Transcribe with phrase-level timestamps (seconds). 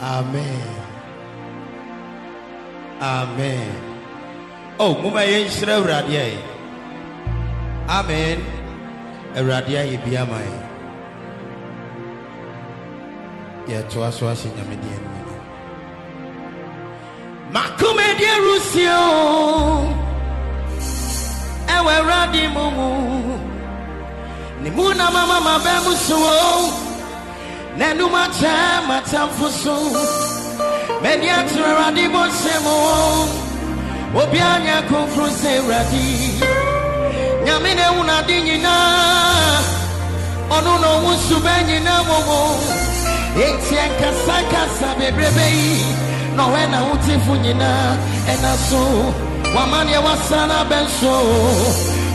[0.00, 0.68] amen.
[3.00, 3.72] Amen.
[4.78, 6.40] Oh moma yɛnhyerɛ awurade ayɛ
[7.88, 8.38] amen.
[9.36, 10.58] Awurade ayɛ bi ama yɛ
[13.68, 15.34] yɛtoa so ahyɛ nyamedeɛ no mu
[17.54, 19.00] makomedi rusio
[21.74, 22.88] ɛwɔ awurade mu mu
[24.62, 26.83] ne mu na mama mabɛ mu so n'anum
[27.80, 29.74] akyɛ matamfo so
[31.02, 32.74] m'ani atoro awurade bɔhyɛ mu
[34.20, 36.04] obiara nyɛ kronkron sɛ awurade
[37.44, 37.82] nyame na.
[37.90, 39.60] Ehu n'ade nyinaa
[40.54, 40.88] ɔno na
[42.08, 42.40] wɔ mu
[43.44, 45.82] enti ɛnkasakasa bebrebe yi
[46.36, 47.96] na ɔwɛ na wotefo nyinaa
[48.32, 48.80] ɛna so
[49.54, 51.14] wama neɛ wasa no abɛnso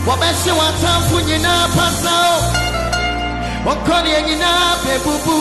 [0.06, 1.16] wɔbɛhye w'atamfo
[3.64, 5.36] neɛ nyinaa bɛbubu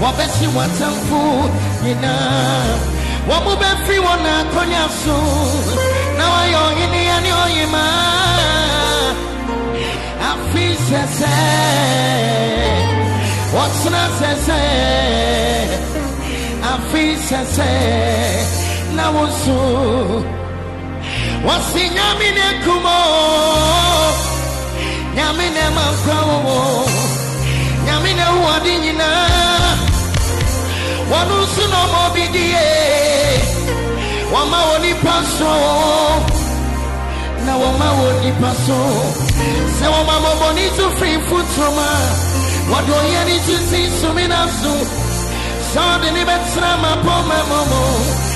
[0.00, 1.20] wɔbɛhye w'atamfo
[1.84, 2.64] nyinaa
[3.28, 5.16] wɔn mo bɛfiri wɔn na akɔnya so
[6.18, 9.08] na wɔyɛ ɔhene ya ne ɔyemaa
[10.30, 11.34] afi sɛsɛ
[13.54, 14.60] wɔtena sɛsɛ
[16.72, 17.70] afi sɛsɛ
[18.96, 19.58] na woso
[21.46, 22.98] wɔsi nyame ne kumo.
[25.16, 27.25] Nyame ne ma nkwa wo
[27.86, 29.70] nyame ne hu ade nyinaa
[31.10, 32.66] wɔn nso na ɔmo bi die.
[34.32, 35.52] Wɔma wɔ nipa so.
[37.46, 38.78] Na wɔma wɔ nipa so.
[39.76, 41.90] Sɛ wɔma mɔbɔ ne so firi mfuturo a
[42.70, 44.72] wɔde ɔyɛ ne so si sumi na so.
[45.70, 48.26] Sɛ ɔde ne bɛtena ma pɔ ma nso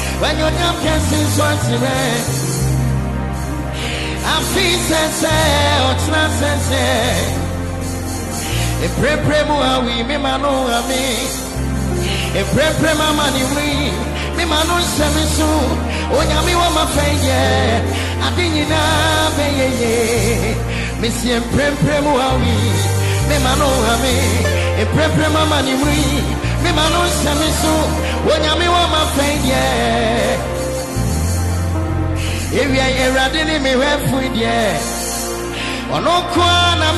[8.85, 11.03] eprepre mu awi me ma no ame
[12.41, 13.93] eprepre ma ma ne wuri
[14.37, 15.49] me ma no nsɛm so
[16.19, 17.41] onyame wɔ ma fɛn yɛ
[18.27, 19.95] ade nyinaa bɛyɛ ye
[21.01, 22.57] mesi emprepre mu awi
[23.29, 24.15] me ma no ame
[24.83, 26.05] eprepre ma ma ne wuri
[26.63, 27.75] me ma no nsɛm so
[28.33, 29.65] onyame wɔ ma fɛn yɛ
[32.61, 34.59] ewia awurade ne me hwɛfo deɛ
[35.95, 36.89] ɔno nko a na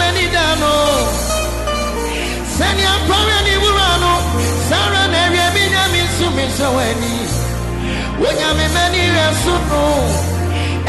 [6.52, 7.12] me mehyɛ w'ani
[8.20, 9.82] wonyame m'ani hwɛ so no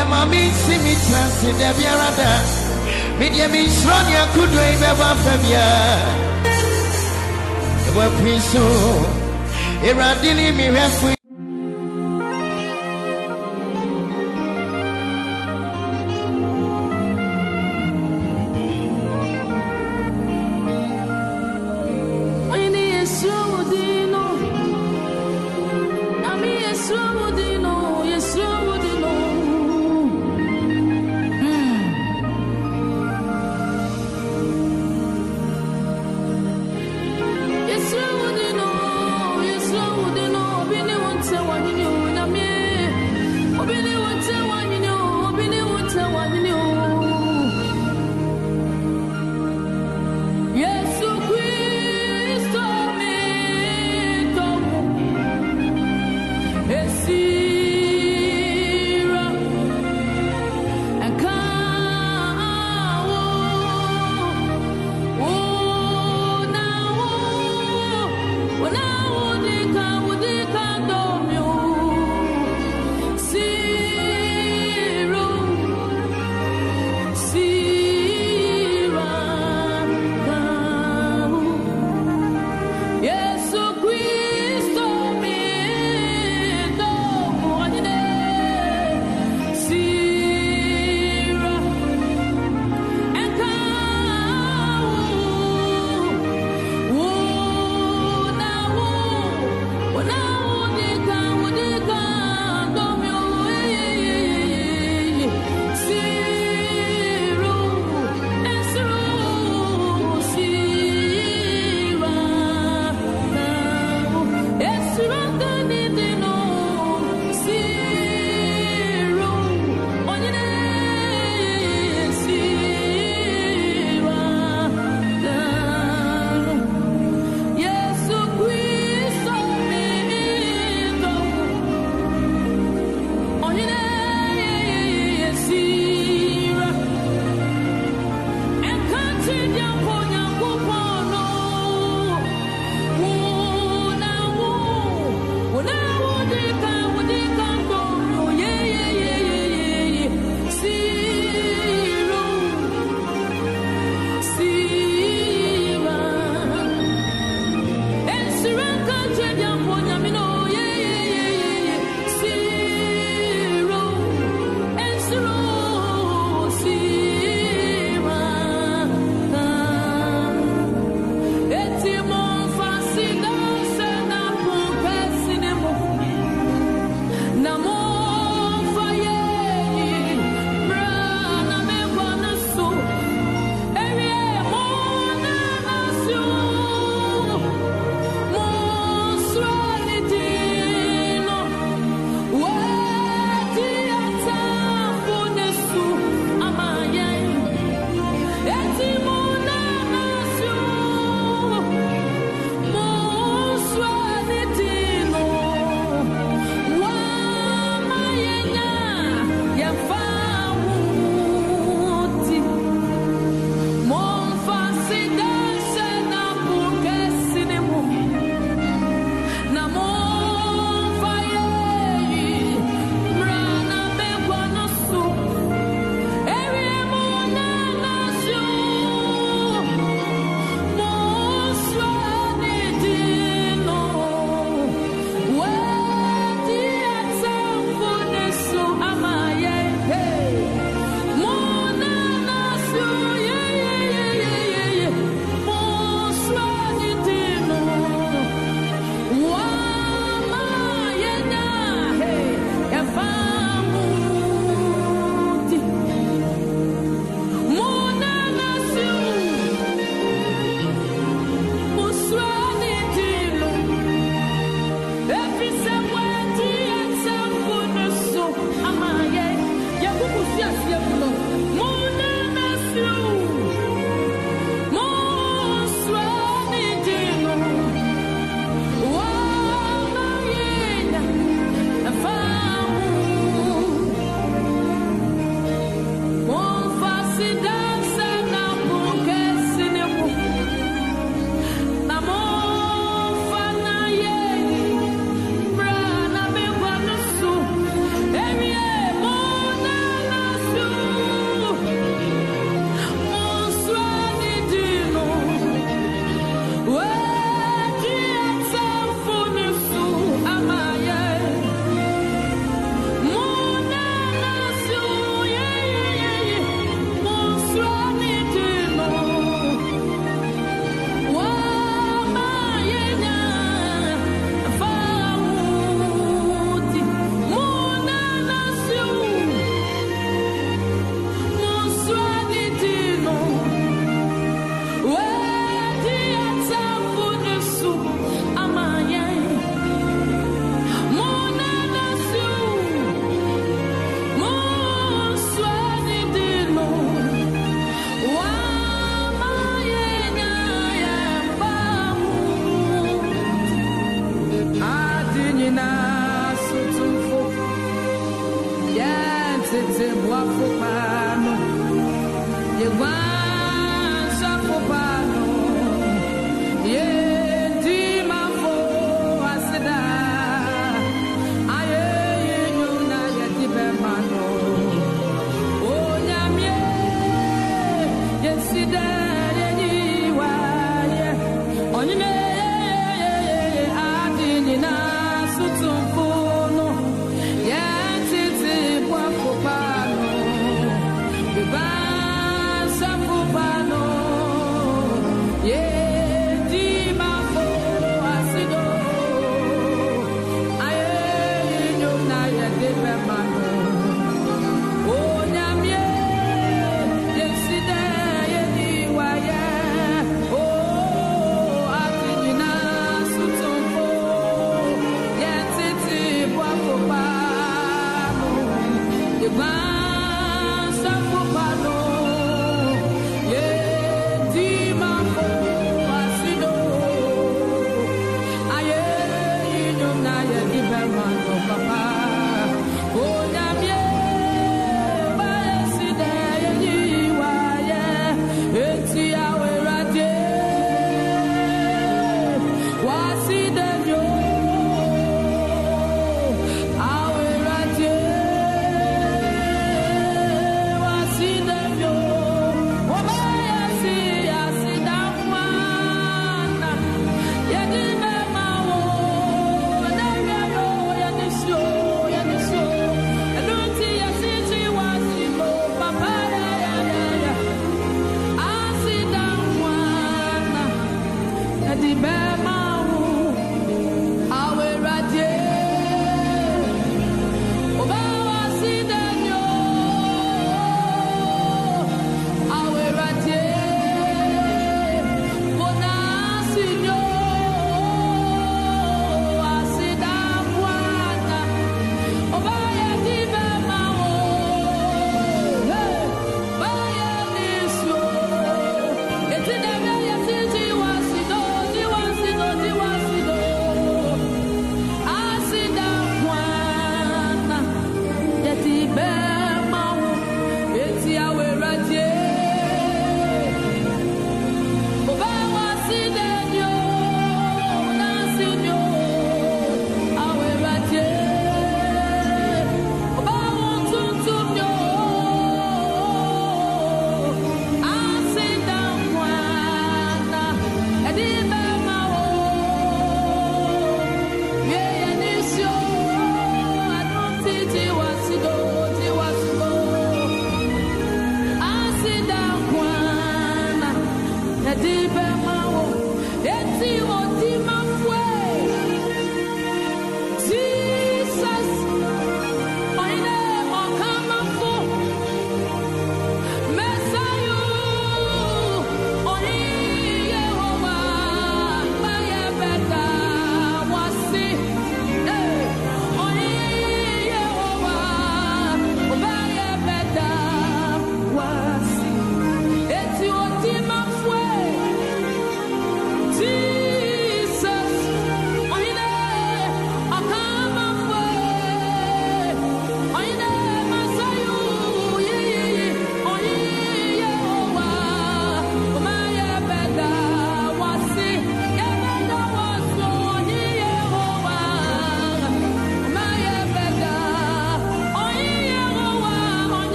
[0.00, 2.30] ɛma mensi me tena se da biara da
[3.18, 5.96] medeɛ menhyerɛ ne akodoɔ yi bɛbɔ afa biara
[7.88, 8.62] ɛbɔ apui so
[9.88, 11.19] awurade ne me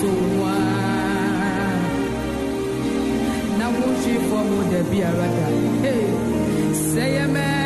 [0.00, 0.56] sowa
[3.58, 5.46] na wohwe fam da biara da
[5.82, 6.04] Hey,
[6.92, 7.59] say amen.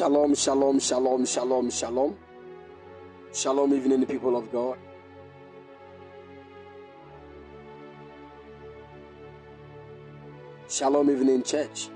[0.00, 2.16] Shalom, shalom, shalom, shalom, shalom.
[3.34, 4.78] Shalom, evening, people of God.
[10.70, 11.90] Shalom, even in church.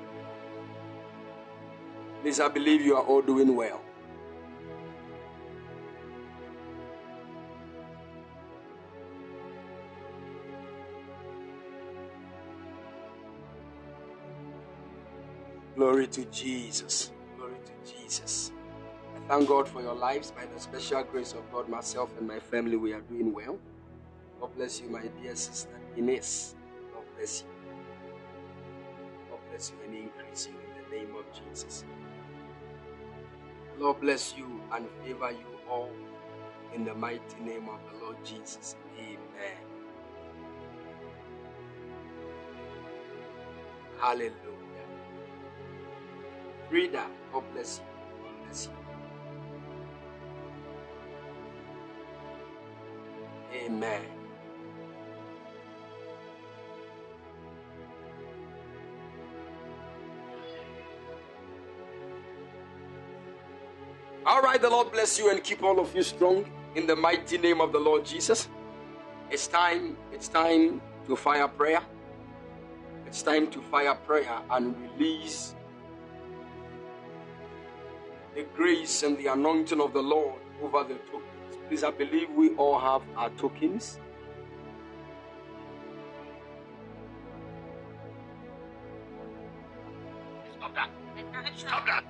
[2.20, 3.80] Please, I believe you are all doing well.
[15.74, 17.13] Glory to Jesus.
[18.04, 18.52] Jesus.
[19.16, 20.30] I thank God for your lives.
[20.30, 23.58] By the special grace of God, myself and my family, we are doing well.
[24.40, 26.54] God bless you, my dear sister Ines.
[26.92, 27.48] God bless you.
[29.30, 31.84] God bless you and increase you in the name of Jesus.
[33.78, 35.90] Lord bless you and favor you all
[36.74, 38.76] in the mighty name of the Lord Jesus.
[38.98, 39.18] Amen.
[43.98, 44.32] Hallelujah.
[46.70, 47.93] Reader, God bless you.
[48.52, 48.70] You.
[53.66, 54.02] Amen.
[64.26, 67.36] All right, the Lord bless you and keep all of you strong in the mighty
[67.36, 68.48] name of the Lord Jesus.
[69.30, 71.82] It's time, it's time to fire prayer.
[73.06, 75.53] It's time to fire prayer and release
[78.34, 81.56] the grace and the anointing of the Lord over the tokens.
[81.68, 83.98] Please, I believe we all have our tokens.
[90.56, 90.90] Stop that.
[91.56, 92.04] Stop that.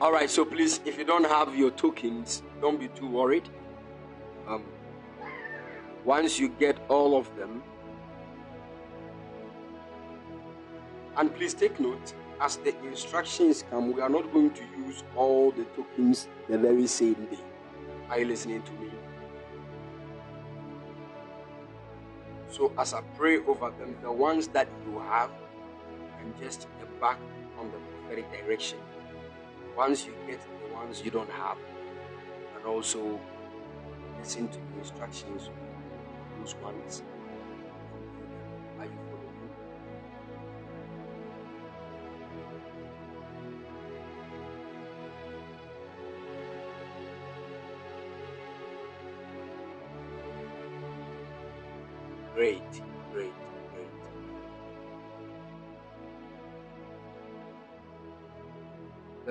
[0.00, 3.48] All right, so please, if you don't have your tokens, don't be too worried.
[4.46, 4.64] Um,
[6.04, 7.62] once you get all of them,
[11.16, 15.50] and please take note as the instructions come, we are not going to use all
[15.52, 17.38] the tokens the very same day.
[18.10, 18.90] Are you listening to me?
[22.50, 25.30] So, as I pray over them, the ones that you have,
[26.20, 27.18] and just embark
[27.58, 28.78] on the prophetic direction.
[29.76, 31.56] Once you get the ones you don't have,
[32.56, 33.18] and also
[34.18, 35.50] listen to the instructions,
[36.38, 37.02] those ones.
[38.78, 39.13] Are you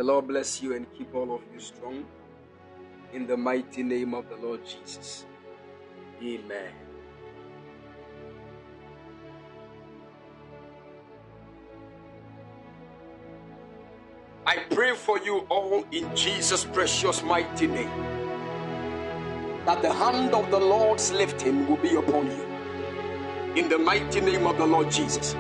[0.04, 2.06] Lord bless you and keep all of you strong
[3.14, 5.26] in the mighty name of the Lord Jesus.
[6.22, 6.74] Amen.
[14.46, 17.92] I pray for you all in Jesus' precious mighty name
[19.66, 22.46] that the hand of the Lord's lifting will be upon you
[23.56, 25.34] in the mighty name of the Lord Jesus.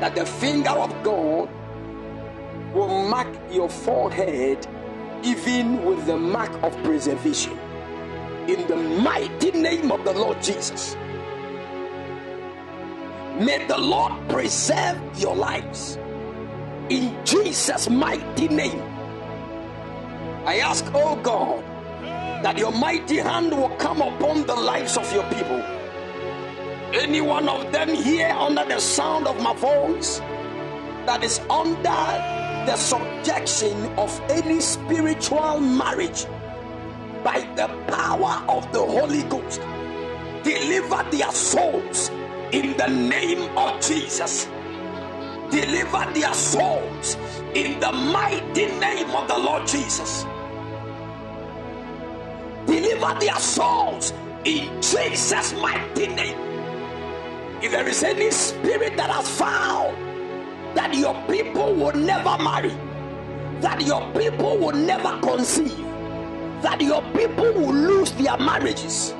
[0.00, 1.48] That the finger of God
[2.74, 4.66] will mark your forehead
[5.22, 7.58] even with the mark of preservation
[8.48, 10.96] in the mighty name of the Lord Jesus.
[13.38, 15.96] May the Lord preserve your lives
[16.90, 18.82] in Jesus' mighty name.
[20.44, 21.64] I ask, oh God,
[22.44, 25.62] that your mighty hand will come upon the lives of your people
[26.94, 30.20] any one of them here under the sound of my voice
[31.06, 36.26] that is under the subjection of any spiritual marriage
[37.22, 39.60] by the power of the Holy Ghost,
[40.42, 42.10] deliver their souls
[42.52, 44.46] in the name of Jesus.
[45.50, 47.16] Deliver their souls
[47.54, 50.24] in the mighty name of the Lord Jesus.
[52.66, 54.12] Deliver their souls
[54.44, 56.38] in Jesus' mighty name.
[57.62, 60.03] If there is any spirit that has found
[60.74, 62.74] that your people will never marry,
[63.60, 65.76] that your people will never conceive,
[66.62, 69.14] that your people will lose their marriages,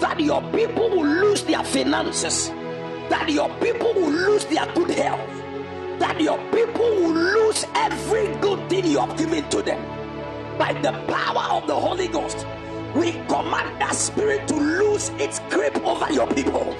[0.00, 2.48] that your people will lose their finances,
[3.08, 5.28] that your people will lose their good health,
[5.98, 9.80] that your people will lose every good thing you have given to them
[10.58, 12.46] by the power of the Holy Ghost.
[12.94, 16.76] We command that spirit to lose its grip over your people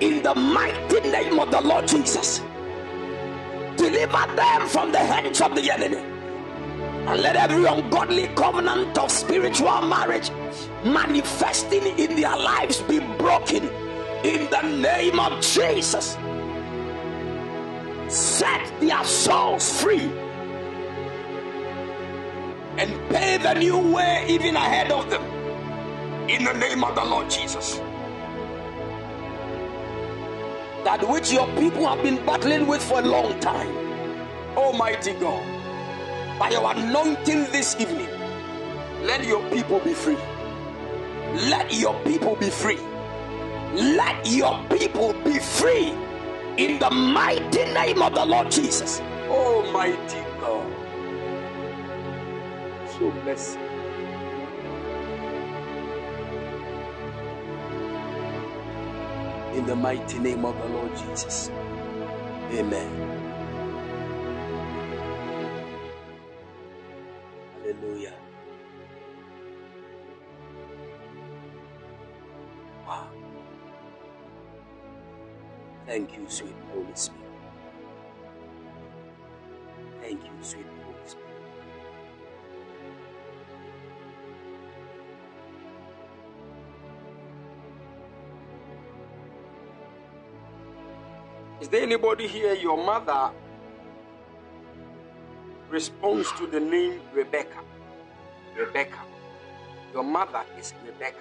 [0.00, 2.40] in the mighty name of the Lord Jesus.
[3.76, 5.98] Deliver them from the hands of the enemy.
[7.06, 10.30] And let every ungodly covenant of spiritual marriage
[10.84, 13.64] manifesting in their lives be broken
[14.24, 16.16] in the name of Jesus.
[18.08, 20.10] set their souls free
[22.78, 25.22] and pave a new way even ahead of them
[26.28, 27.80] in the name of the Lord Jesus.
[30.86, 33.76] That which your people have been battling with for a long time,
[34.56, 35.44] Almighty God,
[36.38, 38.08] by your anointing this evening,
[39.02, 40.16] let your people be free.
[41.50, 42.78] Let your people be free.
[43.74, 45.92] Let your people be free
[46.56, 49.00] in the mighty name of the Lord Jesus.
[49.28, 50.72] Almighty God.
[52.96, 53.65] Show mercy.
[59.56, 61.50] In the mighty name of the Lord Jesus.
[62.52, 63.20] Amen.
[67.62, 68.14] Hallelujah.
[72.86, 73.08] Wow.
[75.86, 77.22] Thank you, sweet Holy Spirit.
[80.02, 80.66] Thank you, sweet
[91.60, 92.54] Is there anybody here?
[92.54, 93.30] Your mother
[95.70, 97.60] responds to the name Rebecca.
[98.56, 98.98] Rebecca.
[99.94, 101.16] Your mother is Rebecca.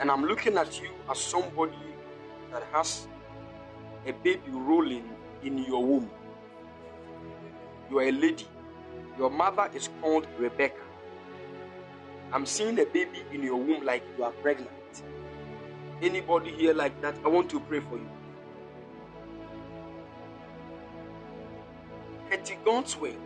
[0.00, 1.76] And I'm looking at you as somebody
[2.50, 3.06] that has
[4.06, 5.08] a baby rolling
[5.44, 6.10] in your womb.
[7.90, 8.48] You are a lady.
[9.18, 10.82] Your mother is called Rebecca.
[12.32, 14.79] I'm seeing a baby in your womb like you are pregnant.
[16.02, 17.14] Anybody here like that?
[17.24, 18.08] I want to pray for you.
[22.30, 23.16] Hetty God's way.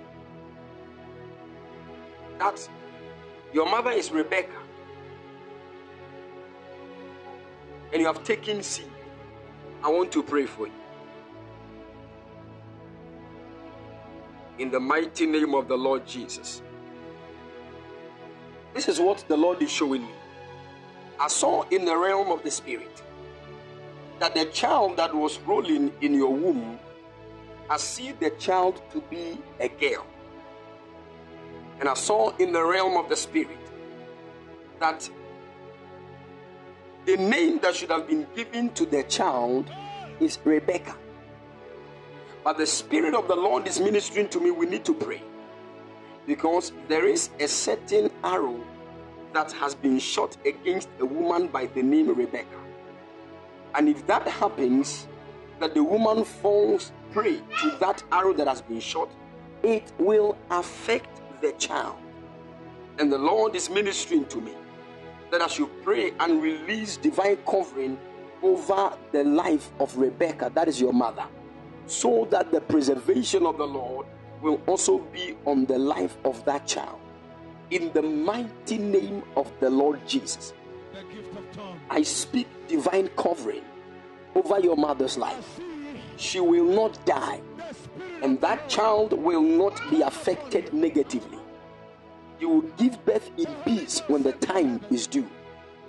[2.39, 2.69] That
[3.53, 4.57] your mother is Rebecca.
[7.93, 8.91] And you have taken seed.
[9.85, 10.73] I want to pray for you.
[14.59, 16.63] In the mighty name of the Lord Jesus.
[18.73, 20.13] This is what the Lord is showing me.
[21.19, 23.03] I saw in the realm of the spirit
[24.19, 26.79] that the child that was rolling in your womb,
[27.69, 30.07] I see the child to be a girl.
[31.81, 33.59] And I saw in the realm of the spirit
[34.81, 35.09] that
[37.05, 39.71] the name that should have been given to the child
[40.21, 40.97] is Rebecca.
[42.43, 44.51] But the Spirit of the Lord is ministering to me.
[44.51, 45.23] We need to pray
[46.27, 48.63] because there is a certain arrow
[49.35, 52.59] that has been shot against a woman by the name Rebecca.
[53.75, 55.09] And if that happens,
[55.61, 59.11] that the woman falls prey to that arrow that has been shot,
[59.63, 61.97] it will affect the child.
[62.99, 64.55] And the Lord is ministering to me
[65.31, 67.99] that I should pray and release divine covering
[68.43, 71.25] over the life of Rebecca, that is your mother,
[71.87, 74.07] so that the preservation of the Lord
[74.41, 77.01] will also be on the life of that child.
[77.71, 80.53] In the mighty name of the Lord Jesus,
[81.91, 83.65] I speak divine covering
[84.35, 85.61] over your mother's life.
[86.17, 87.41] She will not die,
[88.23, 91.39] and that child will not be affected negatively.
[92.39, 95.29] You will give birth in peace when the time is due.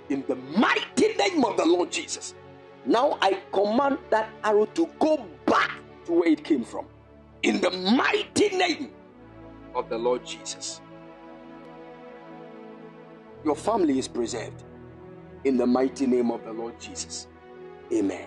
[0.08, 2.34] In the mighty name of the Lord Jesus.
[2.86, 5.72] Now I command that arrow to go back
[6.06, 6.86] to where it came from.
[7.42, 8.92] In the mighty name
[9.74, 10.80] of the Lord Jesus.
[13.46, 14.64] Your family is preserved.
[15.44, 17.28] In the mighty name of the Lord Jesus.
[17.92, 18.26] Amen.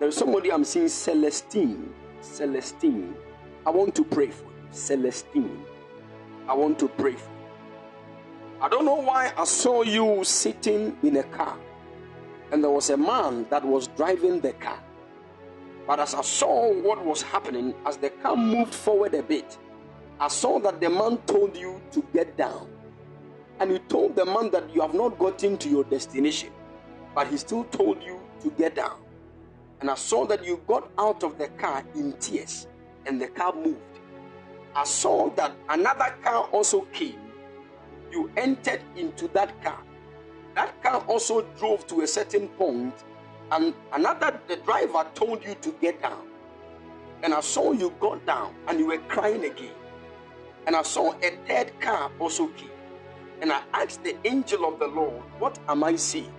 [0.00, 1.90] There is somebody I'm seeing, Celestine.
[2.20, 3.14] Celestine.
[3.64, 4.66] I want to pray for you.
[4.72, 5.64] Celestine.
[6.48, 8.60] I want to pray for you.
[8.60, 11.56] I don't know why I saw you sitting in a car
[12.50, 14.80] and there was a man that was driving the car.
[15.86, 19.56] But as I saw what was happening, as the car moved forward a bit,
[20.18, 22.71] I saw that the man told you to get down.
[23.62, 26.50] And you told the man that you have not gotten to your destination,
[27.14, 28.98] but he still told you to get down.
[29.80, 32.66] And I saw that you got out of the car in tears
[33.06, 33.78] and the car moved.
[34.74, 37.20] I saw that another car also came.
[38.10, 39.78] You entered into that car.
[40.56, 43.04] That car also drove to a certain point,
[43.52, 46.26] and another the driver told you to get down.
[47.22, 49.76] And I saw you got down and you were crying again.
[50.66, 52.71] And I saw a third car also came.
[53.42, 56.32] And I asked the angel of the Lord, What am I seeing?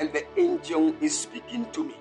[0.00, 1.94] And the angel is speaking to me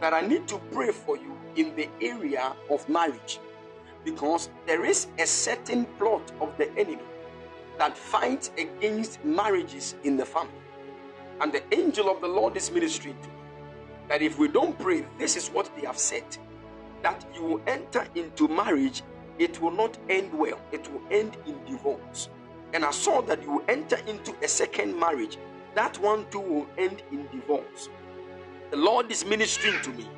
[0.00, 3.38] that I need to pray for you in the area of marriage
[4.04, 7.04] because there is a certain plot of the enemy
[7.78, 10.52] that fights against marriages in the family.
[11.40, 13.34] And the angel of the Lord is ministering to me
[14.08, 16.24] that if we don't pray, this is what they have said
[17.02, 19.02] that you will enter into marriage,
[19.38, 22.28] it will not end well, it will end in divorce.
[22.72, 25.38] And I saw that you will enter into a second marriage,
[25.74, 27.88] that one too will end in divorce.
[28.70, 30.08] The Lord is ministering to me.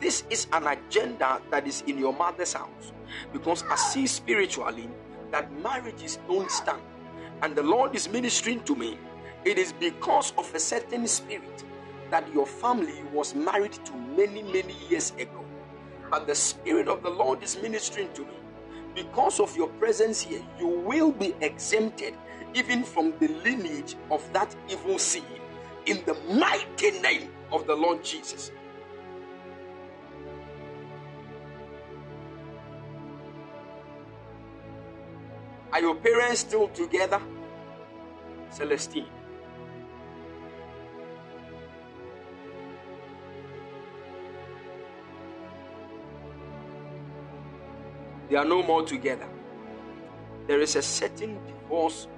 [0.00, 2.92] This is an agenda that is in your mother's house
[3.32, 4.88] because I see spiritually
[5.30, 6.82] that marriages don't stand.
[7.42, 8.98] And the Lord is ministering to me.
[9.44, 11.64] It is because of a certain spirit
[12.10, 15.44] that your family was married to many, many years ago.
[16.10, 18.34] But the Spirit of the Lord is ministering to me.
[18.94, 22.14] Because of your presence here, you will be exempted
[22.54, 25.24] even from the lineage of that evil seed
[25.86, 28.52] in the mighty name of the Lord Jesus.
[35.72, 37.20] Are your parents still together?
[38.50, 39.06] Celestine.
[48.28, 49.28] They are no more together.
[50.46, 52.08] There is a certain divorce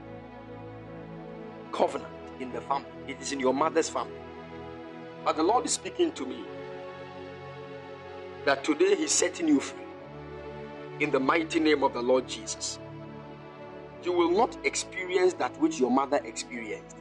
[1.72, 2.88] covenant in the family.
[3.08, 4.18] It is in your mother's family.
[5.24, 6.44] But the Lord is speaking to me
[8.44, 9.84] that today He's setting you free
[11.00, 12.78] in the mighty name of the Lord Jesus.
[14.04, 16.96] You will not experience that which your mother experienced.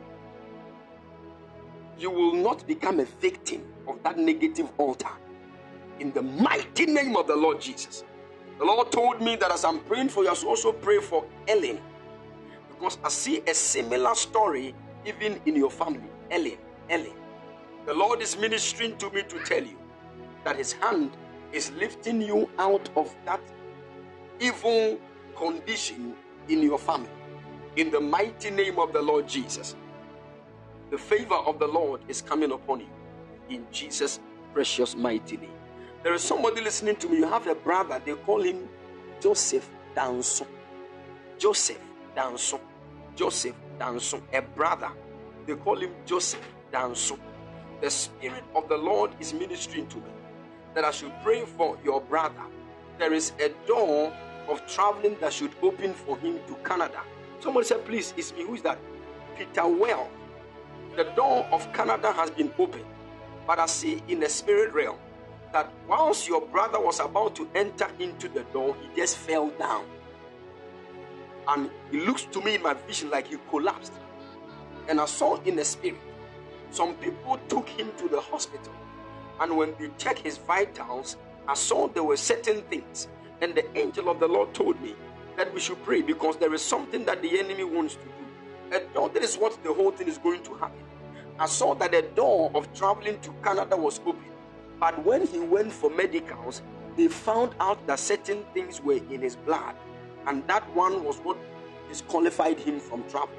[1.98, 5.12] You will not become a victim of that negative altar
[6.00, 8.04] in the mighty name of the Lord Jesus.
[8.58, 11.26] The Lord told me that as I'm praying for you, I should also pray for
[11.48, 11.80] Ellen.
[12.70, 14.74] Because I see a similar story
[15.06, 16.10] even in your family.
[16.32, 16.58] Ellen,
[16.90, 17.14] Ellen.
[17.86, 19.78] The Lord is ministering to me to tell you
[20.44, 21.12] that His hand
[21.52, 23.42] is lifting you out of that
[24.40, 25.00] evil
[25.36, 26.16] condition
[26.48, 27.10] in your family.
[27.76, 29.76] In the mighty name of the Lord Jesus.
[30.92, 32.88] The favor of the Lord is coming upon you.
[33.50, 34.20] In Jesus'
[34.54, 35.52] precious mighty name.
[36.06, 37.18] There is somebody listening to me.
[37.18, 38.70] You have a brother, they call him
[39.20, 40.46] Joseph Danson.
[41.40, 41.82] Joseph
[42.16, 42.60] Danson.
[43.16, 44.22] Joseph Danson.
[44.32, 44.92] A brother,
[45.48, 47.20] they call him Joseph Danson.
[47.82, 50.12] The Spirit of the Lord is ministering to me
[50.76, 52.44] that I should pray for your brother.
[53.00, 54.14] There is a door
[54.48, 57.02] of traveling that should open for him to Canada.
[57.40, 58.44] Somebody said, Please, it's me.
[58.44, 58.78] Who is that?
[59.36, 60.08] Peter Well.
[60.96, 62.86] The door of Canada has been opened,
[63.48, 65.00] but I see in the spirit realm
[65.56, 69.86] that once your brother was about to enter into the door, he just fell down.
[71.48, 73.94] And it looks to me in my vision like he collapsed.
[74.90, 76.02] And I saw in the spirit,
[76.72, 78.74] some people took him to the hospital.
[79.40, 81.16] And when they checked his vitals,
[81.48, 83.08] I saw there were certain things.
[83.40, 84.94] And the angel of the Lord told me
[85.38, 88.78] that we should pray because there is something that the enemy wants to do.
[88.78, 90.84] And that is what the whole thing is going to happen.
[91.40, 94.35] I saw that the door of traveling to Canada was open
[94.86, 96.62] but when he went for medicals,
[96.96, 99.74] they found out that certain things were in his blood,
[100.28, 101.38] and that one was what
[101.90, 103.36] disqualified him from travel.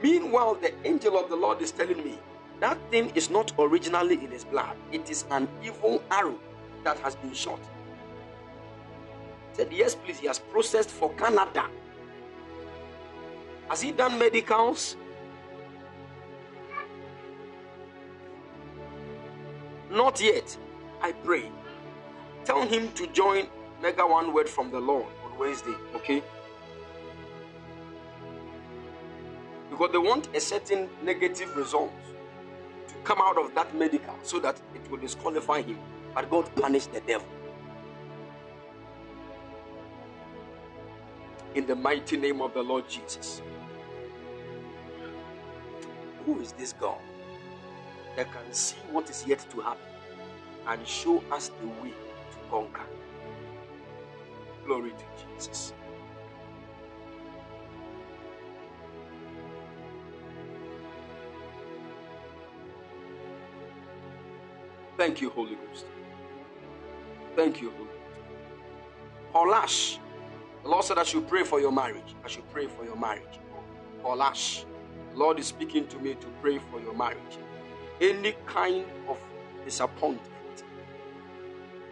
[0.00, 2.20] Meanwhile, the angel of the Lord is telling me
[2.60, 6.38] that thing is not originally in his blood, it is an evil arrow
[6.84, 7.58] that has been shot.
[9.54, 11.66] Said, Yes, please, he has processed for Canada.
[13.68, 14.94] Has he done medicals?
[19.90, 20.56] Not yet.
[21.02, 21.50] I pray.
[22.44, 23.46] Tell him to join
[23.82, 26.22] Mega One Word from the Lord on Wednesday, okay?
[29.70, 31.92] Because they want a certain negative result
[32.88, 35.78] to come out of that medical so that it will disqualify him.
[36.14, 37.26] But God punished the devil.
[41.54, 43.42] In the mighty name of the Lord Jesus.
[46.24, 46.98] Who is this God
[48.16, 49.95] that can see what is yet to happen?
[50.66, 52.82] And show us the way to conquer.
[54.64, 55.04] Glory to
[55.34, 55.72] Jesus.
[64.96, 65.84] Thank you, Holy Ghost.
[67.36, 67.96] Thank you, Holy Ghost.
[69.34, 69.98] Olash.
[70.62, 72.14] The Lord said I should pray for your marriage.
[72.24, 73.38] I should pray for your marriage.
[74.02, 74.64] Olash.
[75.12, 77.38] The Lord is speaking to me to pray for your marriage.
[78.00, 79.18] Any kind of
[79.64, 80.35] disappointment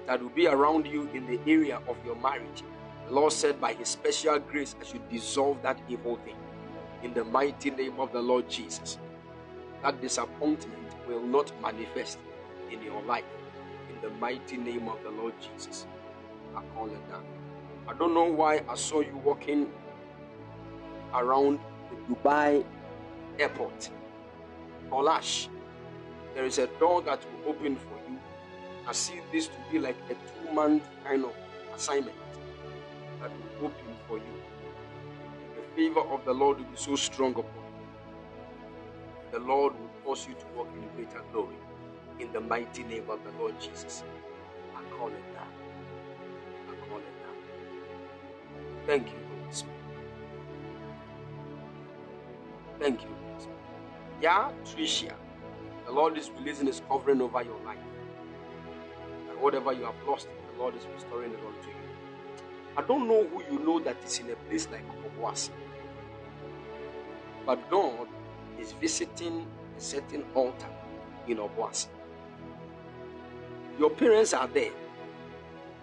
[0.07, 2.63] that will be around you in the area of your marriage.
[3.07, 6.37] The Lord said, by His special grace, I should dissolve that evil thing
[7.03, 8.99] in the mighty name of the Lord Jesus.
[9.83, 12.19] That disappointment will not manifest
[12.71, 13.25] in your life
[13.91, 15.87] in the mighty name of the Lord Jesus.
[16.57, 17.25] I call it down.
[17.87, 19.71] I don't know why I saw you walking
[21.13, 21.59] around
[21.91, 22.65] the Dubai
[23.39, 23.91] airport.
[24.91, 25.49] Olash,
[26.35, 28.19] there is a door that will open for you.
[28.87, 31.33] I see this to be like a two month kind of
[31.75, 32.17] assignment
[33.21, 34.35] that will open for you.
[35.57, 39.31] The favor of the Lord will be so strong upon you.
[39.33, 41.57] The Lord will cause you to walk in greater glory.
[42.21, 44.05] In the mighty name of the Lord Jesus.
[44.77, 45.49] I call it that.
[46.69, 48.87] I call it that.
[48.87, 49.75] Thank you, Holy Spirit.
[52.81, 53.59] Thank you, Holy Spirit.
[54.23, 55.15] Yeah, Tricia.
[55.87, 57.79] The Lord is releasing His covering over your life.
[59.35, 61.75] And whatever you have lost, the Lord is restoring it unto you.
[62.77, 65.51] I don't know who you know that is in a place like Obuasi.
[67.45, 68.07] But God
[68.61, 70.69] is visiting a certain altar
[71.27, 71.89] in Obuasi.
[73.79, 74.71] Your parents are there.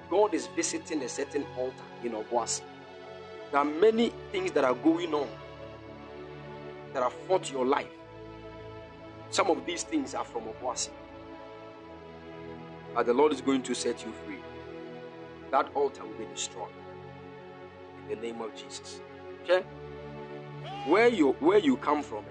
[0.10, 2.62] God is visiting a certain altar in Obuasi.
[3.52, 5.28] There are many things that are going on
[6.94, 7.88] that have fought your life.
[9.30, 10.90] Some of these things are from Obuasi.
[12.96, 14.38] The Lord is going to set you free.
[15.50, 16.70] That altar will be destroyed.
[18.10, 19.02] In the name of Jesus.
[19.44, 19.66] Okay?
[20.86, 22.26] Where you where you come from,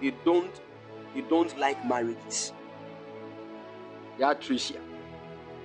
[0.00, 0.60] you don't
[1.14, 2.52] you don't like marriages.
[4.18, 4.80] Yeah, Tricia.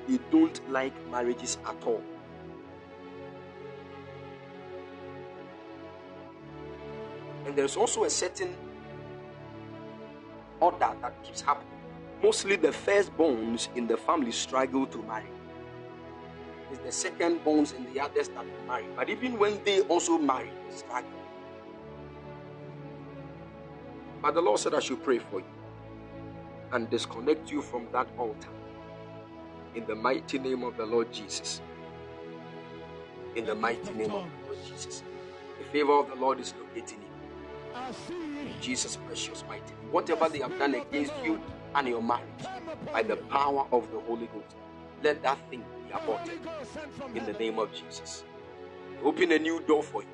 [0.08, 2.02] You don't like marriages at all.
[7.46, 8.56] And there's also a certain
[10.60, 11.77] order that keeps happening.
[12.24, 15.30] Mostly the firstborns in the family struggle to marry.
[16.72, 18.86] It's the secondborns in the others that marry.
[18.96, 21.10] But even when they also marry, they struggle.
[24.22, 25.46] But the Lord said, I should pray for you
[26.74, 28.50] and disconnect you from that altar.
[29.76, 31.62] In the mighty name of the Lord Jesus.
[33.36, 35.04] In the mighty name of the Lord Jesus.
[35.60, 37.08] The favor of the Lord is locating you.
[38.42, 39.92] In Jesus' precious mighty name.
[39.92, 41.40] Whatever they have done against you
[41.76, 42.24] and your marriage,
[42.94, 44.56] by the power of the Holy Ghost,
[45.04, 46.40] let that thing be aborted.
[47.16, 48.24] In the name of Jesus.
[49.04, 50.10] Open a new door for you.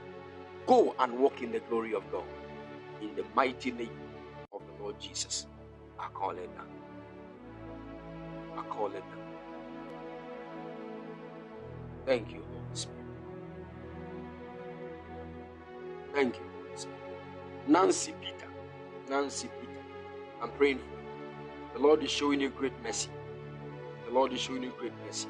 [0.67, 2.25] Go and walk in the glory of God.
[3.01, 3.91] In the mighty name
[4.53, 5.47] of the Lord Jesus.
[5.99, 6.65] I call it now.
[8.57, 9.19] I call it down.
[12.05, 12.97] Thank you, Holy Spirit.
[16.13, 16.99] Thank you, Holy Spirit.
[17.67, 18.49] Nancy Peter.
[19.09, 19.71] Nancy Peter.
[20.41, 20.92] I'm praying for.
[21.73, 23.09] The Lord is showing you great mercy.
[24.05, 25.27] The Lord is showing you great mercy.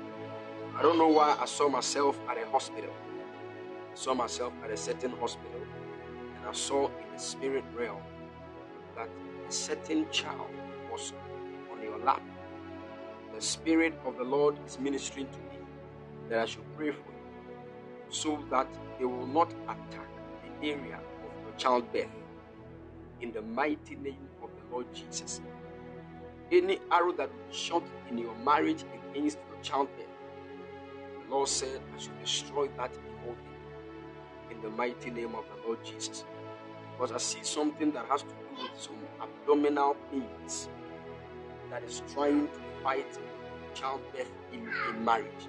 [0.76, 2.90] I don't know why I saw myself at a hospital.
[2.90, 5.62] I saw myself at a certain hospital,
[6.38, 8.02] and I saw in the spirit realm
[8.98, 9.08] that
[9.48, 10.50] a certain child
[10.92, 11.14] was
[11.72, 12.22] on your lap.
[13.34, 15.58] The Spirit of the Lord is ministering to me
[16.30, 17.64] that I should pray for you
[18.10, 18.68] so that
[19.00, 20.10] they will not attack
[20.62, 22.12] the area of your childbirth.
[23.22, 25.42] In the mighty name of the Lord Jesus.
[26.54, 27.82] Any arrow that will be shot
[28.12, 30.06] in your marriage against your childbirth,
[31.26, 33.36] the Lord said, I should destroy that evil
[34.52, 36.26] in the mighty name of the Lord Jesus.
[36.92, 40.70] Because I see something that has to do with some abdominal pains
[41.72, 43.18] that is trying to fight
[43.74, 45.48] childbirth in, in marriage.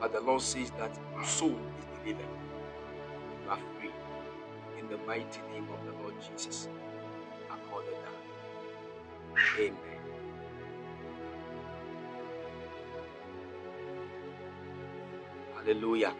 [0.00, 2.26] But the Lord says that your soul is delivered.
[3.44, 3.92] You are free.
[4.80, 6.68] In the mighty name of the Lord Jesus.
[9.58, 9.78] Amen.
[15.54, 16.14] Hallelujah.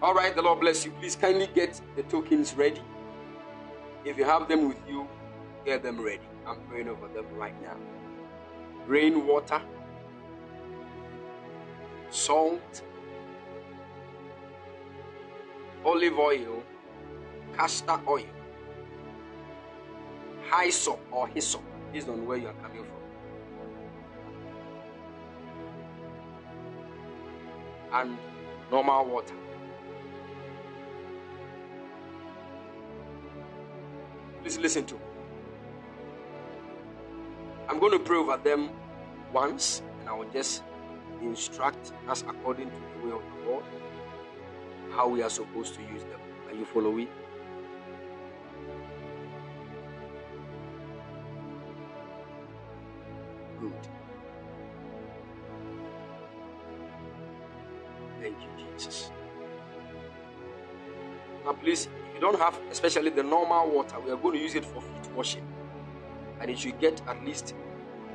[0.00, 0.92] All right, the Lord bless you.
[0.92, 2.80] Please kindly get the tokens ready.
[4.04, 5.08] If you have them with you,
[5.64, 6.22] get them ready.
[6.46, 7.76] I'm praying over them right now.
[8.86, 9.60] Rainwater,
[12.10, 12.82] salt,
[15.84, 16.62] olive oil,
[17.56, 18.24] castor oil,
[20.50, 22.94] hyssop or hyssop, based on where you are coming from.
[27.92, 28.18] And
[28.70, 29.34] normal water.
[34.42, 35.00] Please listen to me.
[37.68, 38.70] I'm going to pray over them
[39.32, 40.62] once, and I will just
[41.20, 43.64] instruct us according to the way of the Lord
[44.90, 46.20] how we are supposed to use them.
[46.48, 47.08] Are you following?
[62.18, 65.12] You don't have, especially the normal water, we are going to use it for feet
[65.14, 65.46] washing.
[66.40, 67.54] And it should get at least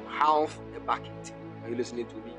[0.09, 1.33] half a bucket.
[1.63, 2.33] Are you listening to me?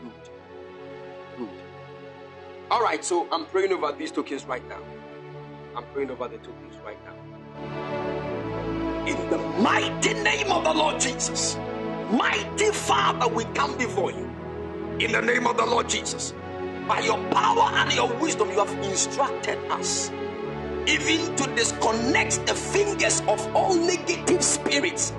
[0.00, 0.30] Good.
[1.36, 1.48] Good.
[2.70, 4.78] All right, so I'm praying over these tokens right now.
[5.74, 7.16] I'm praying over the tokens right now.
[9.06, 11.56] In the mighty name of the Lord Jesus,
[12.12, 14.29] mighty Father, we come before you.
[15.00, 16.34] In the name of the Lord Jesus,
[16.86, 20.10] by your power and your wisdom, you have instructed us
[20.86, 25.14] even to disconnect the fingers of all negative spirits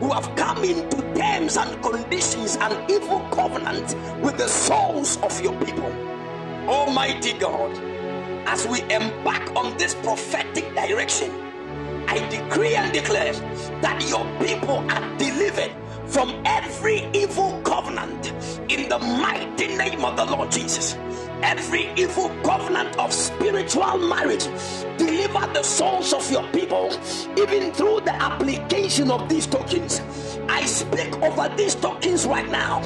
[0.00, 5.52] who have come into terms and conditions and evil covenant with the souls of your
[5.60, 5.92] people.
[6.66, 7.76] Almighty God,
[8.48, 11.30] as we embark on this prophetic direction,
[12.08, 13.34] I decree and declare
[13.82, 15.18] that your people are
[20.06, 20.96] of the Lord Jesus
[21.42, 24.44] every evil covenant of spiritual marriage.
[24.98, 26.90] Deliver the souls of your people,
[27.36, 30.00] even through the application of these tokens.
[30.48, 32.80] I speak over these tokens right now.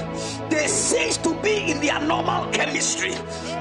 [0.49, 3.15] They cease to be in their normal chemistry.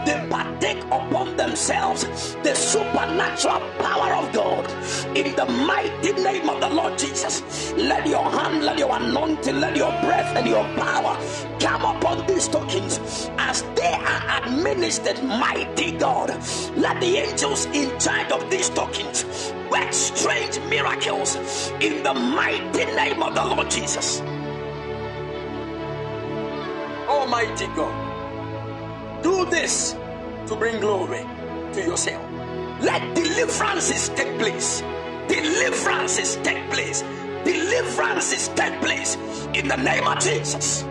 [0.05, 4.65] They partake upon themselves the supernatural power of God.
[5.17, 9.75] In the mighty name of the Lord Jesus, let your hand, let your anointing, let
[9.75, 11.17] your breath and your power
[11.59, 16.29] come upon these tokens as they are administered, mighty God.
[16.75, 21.35] Let the angels in charge of these tokens work strange miracles
[21.79, 24.21] in the mighty name of the Lord Jesus.
[27.07, 28.08] Almighty God,
[29.21, 29.93] do this
[30.47, 31.25] to bring glory
[31.73, 32.23] to yourself.
[32.81, 34.81] Let deliverances take place.
[35.27, 37.03] Deliverances take place.
[37.43, 39.15] Deliverances take place
[39.53, 40.85] in the name of Jesus.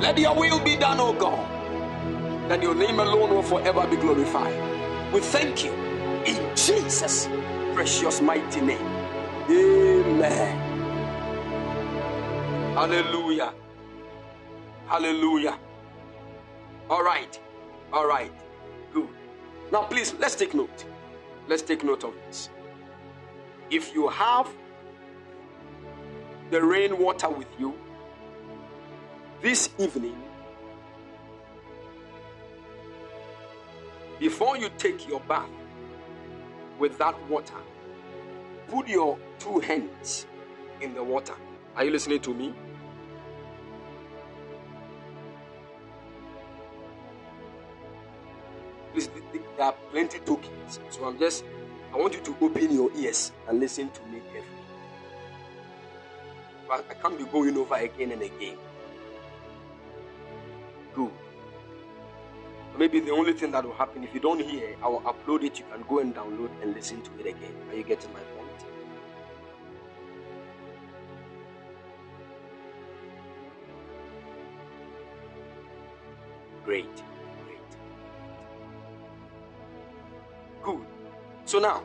[0.00, 1.48] Let your will be done, O God.
[2.48, 5.12] That your name alone will forever be glorified.
[5.12, 5.72] We thank you
[6.26, 7.28] in Jesus'
[7.74, 8.86] precious mighty name.
[9.48, 10.73] Amen.
[12.74, 13.54] Hallelujah.
[14.88, 15.56] Hallelujah.
[16.90, 17.40] All right.
[17.92, 18.32] All right.
[18.92, 19.08] Good.
[19.70, 20.84] Now, please, let's take note.
[21.46, 22.50] Let's take note of this.
[23.70, 24.48] If you have
[26.50, 27.74] the rainwater with you,
[29.40, 30.20] this evening,
[34.18, 35.48] before you take your bath
[36.80, 37.54] with that water,
[38.66, 40.26] put your two hands
[40.80, 41.34] in the water.
[41.76, 42.52] Are you listening to me?
[48.94, 49.10] Please,
[49.56, 51.42] there are plenty tokens, so I'm just,
[51.92, 54.64] I want you to open your ears and listen to me carefully.
[56.68, 58.56] But I can't be going over again and again.
[60.94, 61.10] Good.
[62.78, 65.58] Maybe the only thing that will happen if you don't hear, I will upload it.
[65.58, 67.52] You can go and download and listen to it again.
[67.70, 68.64] Are you getting my point?
[76.64, 76.84] Great.
[76.86, 77.13] Great.
[80.64, 80.80] Good.
[81.44, 81.84] So now,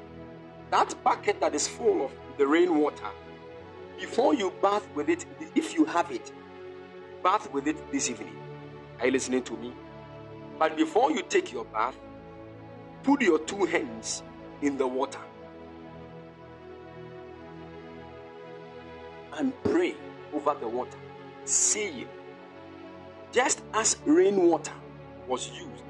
[0.71, 3.09] that bucket that is full of the rainwater,
[3.99, 6.31] before you bath with it, if you have it,
[7.21, 8.37] bath with it this evening.
[8.99, 9.73] Are you listening to me?
[10.57, 11.97] But before you take your bath,
[13.03, 14.23] put your two hands
[14.61, 15.19] in the water
[19.33, 19.95] and pray
[20.33, 20.97] over the water,
[21.43, 22.07] saying,
[23.33, 24.73] just as rainwater
[25.27, 25.83] was used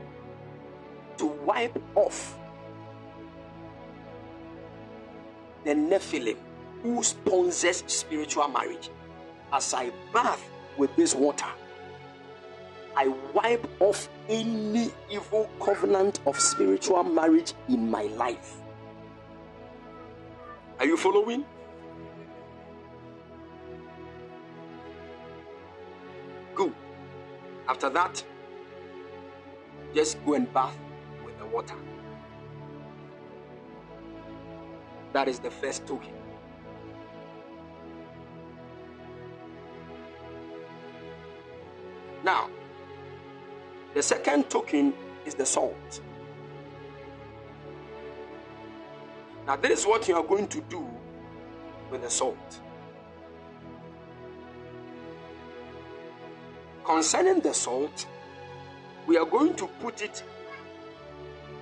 [1.17, 2.38] to wipe off
[5.69, 6.35] the Nephilim
[6.81, 8.89] who sponsors spiritual marriage,
[9.53, 10.43] as I bath
[10.77, 11.45] with this water,
[12.97, 18.55] I wipe off any evil covenant of spiritual marriage in my life.
[20.79, 21.45] Are you following?
[26.55, 26.73] Good.
[27.67, 28.23] After that,
[29.93, 30.75] just go and bath
[31.23, 31.75] with the water.
[35.13, 36.13] That is the first token.
[42.23, 42.49] Now,
[43.93, 44.93] the second token
[45.25, 46.01] is the salt.
[49.47, 50.87] Now, this is what you are going to do
[51.89, 52.59] with the salt.
[56.85, 58.05] Concerning the salt,
[59.07, 60.23] we are going to put it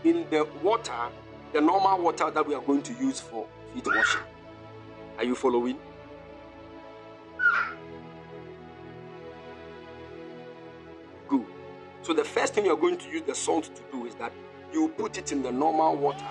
[0.03, 1.09] in the water,
[1.57, 4.21] the normal water that we are going to use for feet washing.
[5.17, 5.75] Are you following?
[11.27, 11.45] Good.
[12.03, 14.31] So the first thing you're going to use the salt to do is that
[14.71, 16.27] you put it in the normal water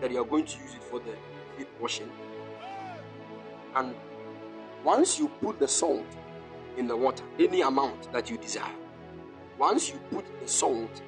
[0.00, 1.16] that you're going to use it for the
[1.56, 2.08] feet washing.
[3.74, 3.92] And
[4.84, 6.06] once you put the salt
[6.76, 8.70] in the water, any amount that you desire.
[9.58, 11.02] Once you put the salt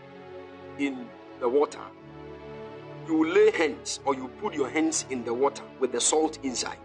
[0.80, 1.06] in
[1.38, 1.78] the water,
[3.06, 6.78] you lay hands or you put your hands in the water with the salt inside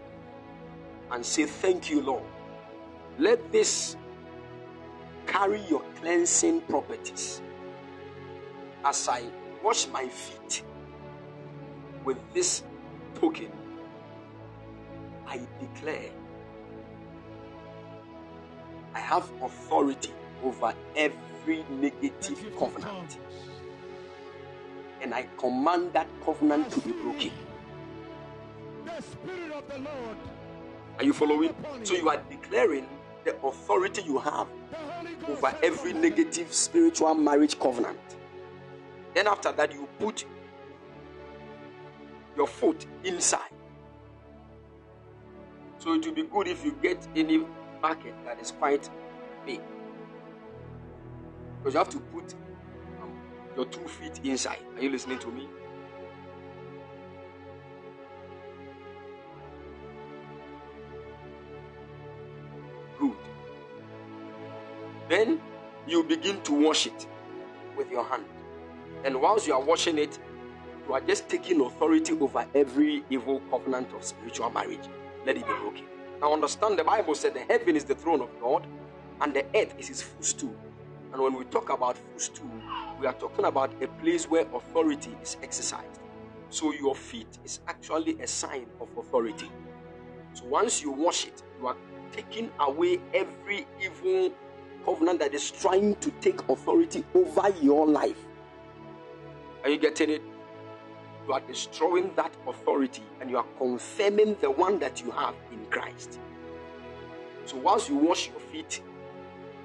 [1.10, 2.22] and say, Thank you, Lord.
[3.18, 3.96] Let this
[5.26, 7.40] carry your cleansing properties
[8.84, 9.24] as I
[9.62, 10.62] wash my feet
[12.04, 12.62] with this
[13.14, 13.50] token.
[15.26, 16.10] I declare
[18.94, 20.12] I have authority
[20.42, 23.18] over every negative covenant.
[25.02, 27.30] And I command that covenant to be broken.
[28.84, 30.16] The Spirit of the Lord,
[30.98, 31.54] Are you following?
[31.82, 32.86] So you are declaring
[33.24, 37.98] the authority you have the Holy Ghost, over every negative spiritual marriage covenant.
[39.14, 40.24] Then after that, you put
[42.36, 43.50] your foot inside.
[45.78, 47.44] So it will be good if you get any
[47.82, 48.88] market that is quite
[49.44, 49.60] big.
[51.58, 52.34] Because you have to put
[53.56, 54.58] your two feet inside.
[54.76, 55.48] Are you listening to me?
[62.98, 63.16] Good.
[65.08, 65.40] Then
[65.86, 67.06] you begin to wash it
[67.76, 68.24] with your hand.
[69.04, 70.18] And whilst you are washing it,
[70.86, 74.88] you are just taking authority over every evil covenant of spiritual marriage.
[75.24, 75.84] Let it be broken.
[76.20, 78.66] Now understand the Bible said the heaven is the throne of God
[79.20, 80.54] and the earth is his footstool.
[81.12, 82.50] And when we talk about footstool,
[83.00, 86.00] we are talking about a place where authority is exercised.
[86.50, 89.50] So your feet is actually a sign of authority.
[90.32, 91.76] So once you wash it, you are
[92.12, 94.32] taking away every evil
[94.84, 98.18] covenant that is trying to take authority over your life.
[99.64, 100.22] Are you getting it?
[101.26, 105.66] You are destroying that authority and you are confirming the one that you have in
[105.66, 106.20] Christ.
[107.46, 108.80] So once you wash your feet,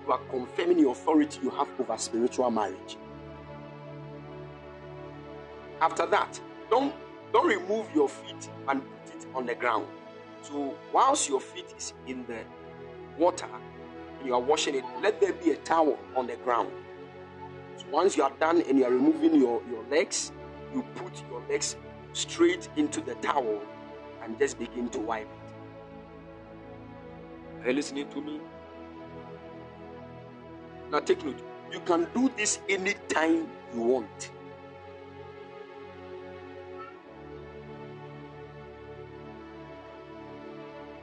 [0.06, 2.98] you are confirming the authority you have over spiritual marriage.
[5.82, 6.94] After that, don't
[7.34, 9.88] don't remove your feet and put it on the ground.
[10.42, 12.40] So whilst your feet is in the
[13.18, 13.48] water
[14.26, 16.70] you are washing it, let there be a towel on the ground.
[17.78, 20.32] So once you are done and you are removing your, your legs,
[20.74, 21.76] you put your legs
[22.14, 23.62] straight into the towel
[24.24, 25.38] and just begin to wipe it.
[27.64, 28.40] Are you listening to me?
[30.92, 31.42] Now take note.
[31.72, 34.32] You can do this anytime you want.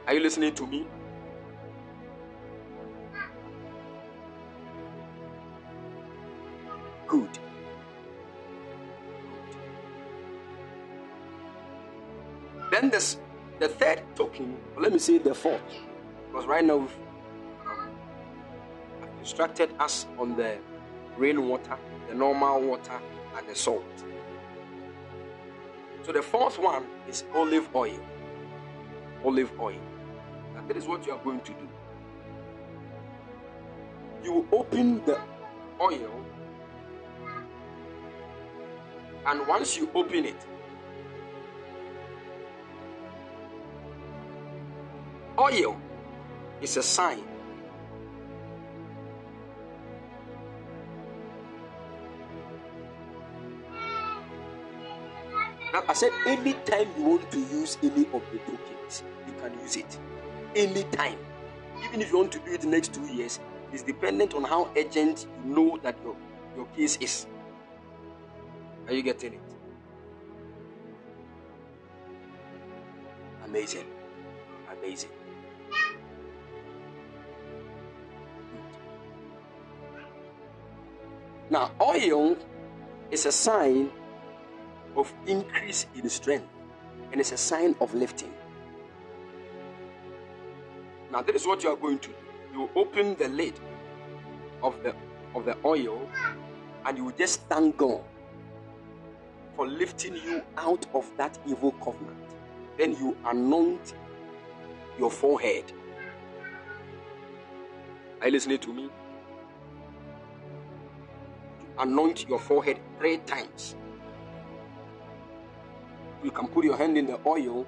[0.09, 0.87] Are you listening to me?
[7.05, 7.29] Good.
[12.71, 13.17] Then this,
[13.59, 15.61] the third token, let me say the fourth,
[16.31, 16.97] because right now we've
[17.67, 17.91] um,
[19.19, 20.57] instructed us on the
[21.17, 22.99] rainwater, the normal water,
[23.37, 23.83] and the salt.
[26.01, 27.99] So the fourth one is olive oil.
[29.23, 29.79] Olive oil.
[30.69, 31.67] That is what you are going to do.
[34.23, 35.19] You will open the
[35.81, 36.23] oil,
[39.25, 40.45] and once you open it,
[45.39, 45.81] oil
[46.61, 47.23] is a sign
[55.87, 59.97] I said, anytime you want to use any of the tokens, you can use it.
[60.55, 61.17] Anytime.
[61.85, 63.39] Even if you want to do it next two years,
[63.71, 66.15] it's dependent on how urgent you know that your,
[66.55, 67.27] your case is.
[68.87, 69.41] Are you getting it?
[73.45, 73.85] Amazing.
[74.77, 75.09] Amazing.
[81.49, 82.37] Now, oil
[83.09, 83.89] is a sign
[84.95, 86.47] of increase in strength
[87.11, 88.31] and it's a sign of lifting.
[91.11, 92.15] Now, that is what you are going to do.
[92.53, 93.59] You open the lid
[94.61, 94.93] of the
[95.35, 96.09] of the oil
[96.85, 98.03] and you just thank God
[99.55, 102.17] for lifting you out of that evil covenant.
[102.77, 103.93] Then you anoint
[104.97, 105.71] your forehead.
[108.21, 108.83] Are you listening to me?
[108.83, 108.91] You
[111.77, 113.75] anoint your forehead three times.
[116.23, 117.65] You can put your hand in the oil,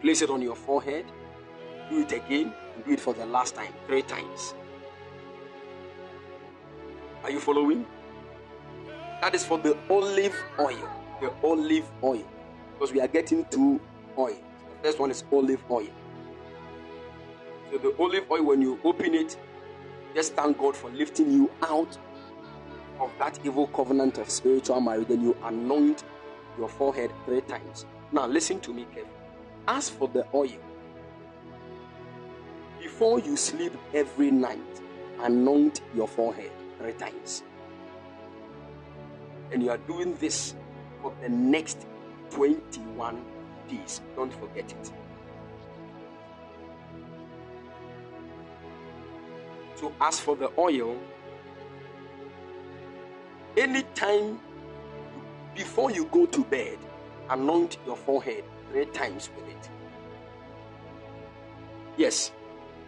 [0.00, 1.04] place it on your forehead,
[1.90, 2.52] do it again,
[2.84, 4.54] do it for the last time, three times.
[7.22, 7.86] Are you following?
[9.22, 10.90] That is for the olive oil.
[11.20, 12.26] The olive oil.
[12.74, 13.80] Because we are getting two
[14.18, 14.36] oil.
[14.82, 15.88] The first one is olive oil.
[17.70, 19.36] So So the olive oil, when you open it,
[20.14, 21.98] just thank God for lifting you out
[23.00, 25.08] of that evil covenant of spiritual marriage.
[25.08, 26.04] Then you anoint
[26.56, 27.84] your forehead three times.
[28.12, 29.16] Now, listen to me carefully.
[29.66, 30.52] As for the oil,
[32.94, 34.80] before you sleep every night,
[35.18, 37.42] anoint your forehead three times.
[39.50, 40.54] And you are doing this
[41.02, 41.88] for the next
[42.30, 43.20] 21
[43.68, 44.00] days.
[44.14, 44.92] Don't forget it.
[49.74, 50.96] So, as for the oil,
[53.56, 54.38] anytime
[55.56, 56.78] before you go to bed,
[57.28, 59.68] anoint your forehead three times with it.
[61.96, 62.30] Yes,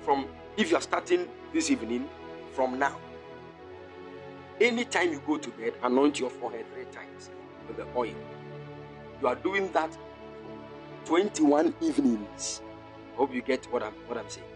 [0.07, 2.09] from if you are starting this evening,
[2.53, 2.97] from now,
[4.61, 7.31] anytime you go to bed, anoint your forehead three times
[7.67, 8.15] with the oil.
[9.21, 9.91] You are doing that
[11.07, 12.63] 21 evenings.
[13.17, 14.47] Hope you get what I'm what I'm saying.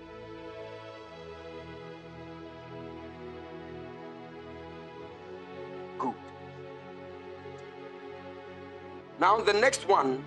[5.98, 6.14] Good.
[9.18, 10.24] Now the next one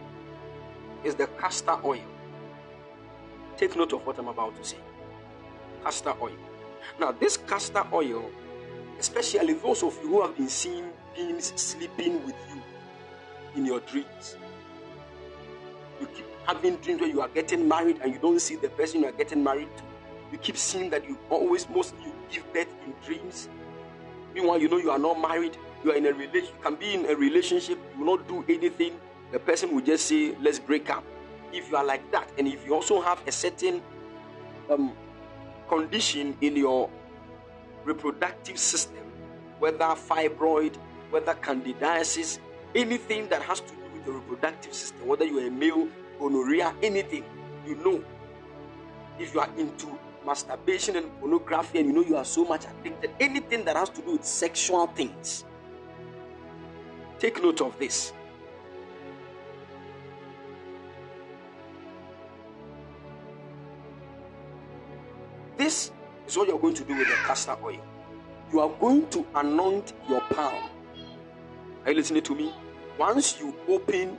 [1.06, 2.04] is the castor oil.
[3.56, 4.78] Take note of what I'm about to say.
[5.84, 6.38] Castor oil.
[7.00, 8.30] Now, this castor oil,
[9.00, 12.62] especially those of you who have been seeing beings sleeping with you
[13.56, 14.38] in your dreams,
[16.00, 19.02] you keep having dreams where you are getting married and you don't see the person
[19.02, 19.84] you are getting married to.
[20.32, 23.50] You keep seeing that you always mostly you give birth in dreams.
[24.34, 25.58] Meanwhile, you know you are not married.
[25.84, 26.50] You are in a relation.
[26.56, 27.78] You can be in a relationship.
[27.94, 29.00] You will not do anything.
[29.32, 31.04] The person will just say, "Let's break up."
[31.52, 33.82] If you are like that, and if you also have a certain
[34.72, 34.94] um,
[35.74, 36.90] condition in your
[37.84, 39.04] reproductive system,
[39.60, 40.76] whether fibroid,
[41.10, 42.40] whether candidiasis,
[42.76, 45.88] anything that has to do with the reproductive system, whether you are a male,
[46.20, 47.24] gonorrhea, anything,
[47.66, 48.04] you know.
[49.18, 49.88] If you are into
[50.26, 54.02] masturbation and pornography and you know you are so much addicted, anything that has to
[54.02, 55.44] do with sexual things,
[57.20, 58.14] take note of this.
[65.64, 65.92] This
[66.28, 67.80] is what you're going to do with the castor oil.
[68.52, 70.70] You are going to anoint your palm.
[71.86, 72.54] Are you listening to me?
[72.98, 74.18] Once you open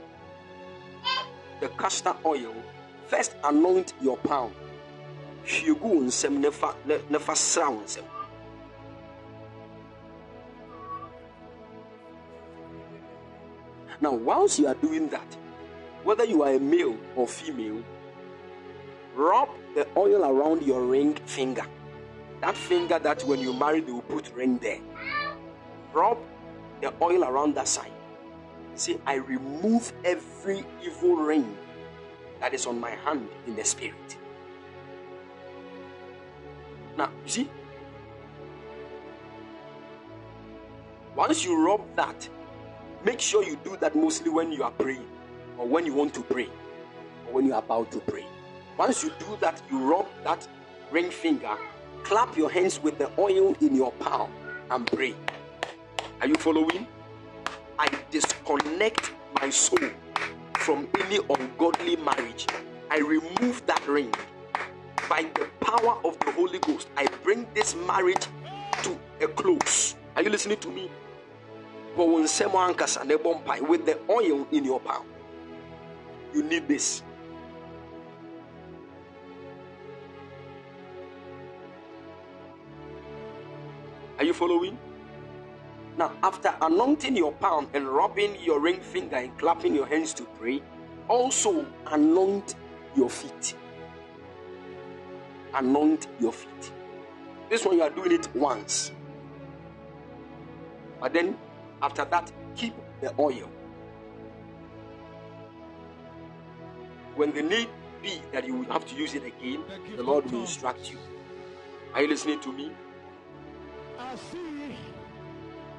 [1.59, 2.51] the castor oil,
[3.05, 4.55] first anoint your palm.
[14.01, 15.37] Now, once you are doing that,
[16.03, 17.83] whether you are a male or female,
[19.13, 21.65] rub the oil around your ring finger.
[22.41, 24.79] That finger that when you marry, they will put ring there.
[25.93, 26.17] Rub
[26.81, 27.91] the oil around that side.
[28.75, 31.57] Say, I remove every evil ring
[32.39, 34.17] that is on my hand in the spirit.
[36.97, 37.49] Now, you see,
[41.15, 42.27] once you rub that,
[43.03, 45.05] make sure you do that mostly when you are praying,
[45.57, 46.47] or when you want to pray,
[47.27, 48.25] or when you are about to pray.
[48.77, 50.47] Once you do that, you rub that
[50.91, 51.57] ring finger,
[52.03, 54.29] clap your hands with the oil in your palm,
[54.69, 55.15] and pray.
[56.21, 56.87] Are you following?
[57.79, 59.11] I disconnect
[59.41, 59.89] my soul
[60.57, 62.47] from any ungodly marriage.
[62.91, 64.13] I remove that ring.
[65.09, 68.27] By the power of the Holy Ghost, I bring this marriage
[68.83, 69.95] to a close.
[70.15, 70.89] Are you listening to me?
[71.97, 75.05] With the oil in your palm.
[76.33, 77.03] You need this.
[84.17, 84.77] Are you following?
[85.97, 90.23] Now, after anointing your palm and rubbing your ring finger and clapping your hands to
[90.39, 90.61] pray,
[91.07, 92.55] also anoint
[92.95, 93.55] your feet.
[95.53, 96.71] Anoint your feet.
[97.49, 98.91] This one you are doing it once.
[100.99, 101.37] But then,
[101.81, 103.49] after that, keep the oil.
[107.15, 107.69] When the need
[108.01, 109.63] be that you will have to use it again,
[109.95, 110.97] the Lord will instruct you.
[111.93, 112.71] Are you listening to me?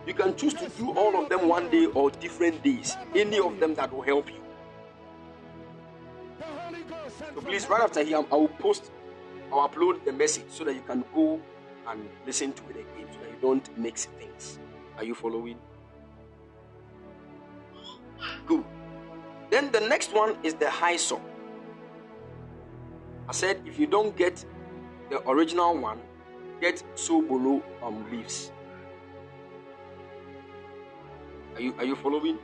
[0.07, 2.97] You can choose to do all of them one day or different days.
[3.15, 4.41] Any of them that will help you.
[7.35, 8.91] So please, right after here, I will post,
[9.53, 11.41] I'll upload the message so that you can go
[11.89, 14.59] and listen to it again so that you don't mix things.
[14.97, 15.59] Are you following?
[18.47, 18.65] Good.
[19.51, 21.21] Then the next one is the hyssop.
[23.29, 24.45] I said if you don't get
[25.11, 26.01] the original one,
[26.61, 26.83] get
[27.23, 28.51] below um, leaves.
[31.55, 32.39] Are you are you following?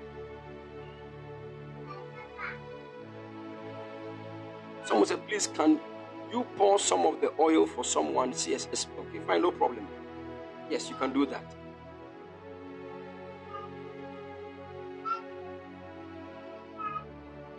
[4.84, 5.80] Someone said, please can
[6.32, 8.30] you pour some of the oil for someone?
[8.30, 8.86] Yes, yes.
[8.98, 9.86] Okay, fine, no problem.
[10.70, 11.44] Yes, you can do that.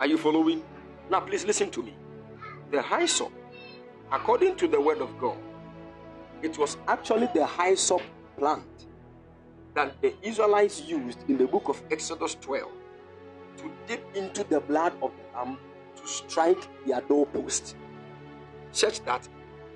[0.00, 0.62] Are you following?
[1.08, 1.94] Now, please listen to me.
[2.70, 3.32] The hyssop,
[4.10, 5.38] according to the word of God,
[6.44, 8.02] it was actually the hyssop
[8.36, 8.86] plant
[9.74, 12.70] that the Israelites used in the book of Exodus 12
[13.56, 15.58] to dip into the blood of the lamb
[15.96, 17.76] to strike their doorpost,
[18.72, 19.26] such that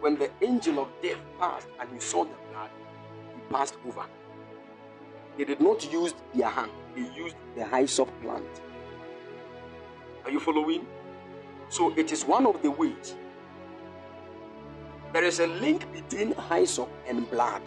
[0.00, 2.70] when the angel of death passed and he saw the blood,
[3.34, 4.04] he passed over.
[5.38, 8.60] They did not use their hand, they used the hyssop plant.
[10.24, 10.86] Are you following?
[11.70, 13.14] So it is one of the ways.
[15.12, 17.62] There is a link between hyssop and blood.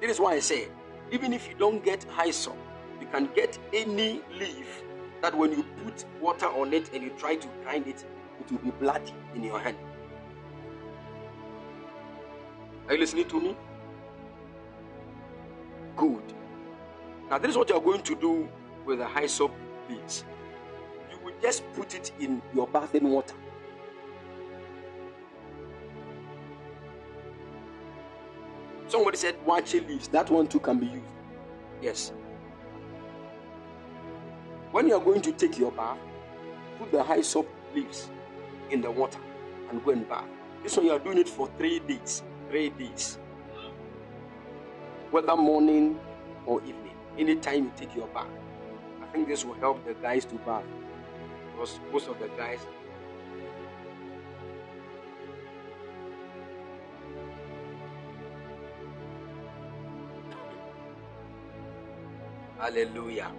[0.00, 0.68] This is why I say,
[1.10, 2.56] even if you don't get hyssop,
[3.00, 4.82] you can get any leaf
[5.22, 8.04] that when you put water on it and you try to grind it,
[8.40, 9.76] it will be bloody in your hand.
[12.88, 13.56] Are you listening to me?
[15.96, 16.22] Good.
[17.30, 18.48] Now, this is what you're going to do
[18.84, 19.52] with the hyssop
[19.88, 20.24] leaves.
[21.42, 23.34] Just put it in your bathing water.
[28.88, 30.08] Somebody said watch leaves.
[30.08, 31.04] That one too can be used.
[31.80, 32.12] Yes.
[34.72, 35.98] When you are going to take your bath,
[36.78, 38.10] put the hyssop leaves
[38.70, 39.20] in the water
[39.70, 40.24] and go and bath.
[40.62, 42.22] This one you are doing it for three days.
[42.50, 43.18] Three days.
[45.10, 45.98] Whether morning
[46.44, 48.28] or evening anytime you take your bath.
[49.02, 50.64] I think this will help the guys to bath
[51.60, 52.60] because most of the guys.
[62.58, 63.32] Hallelujah.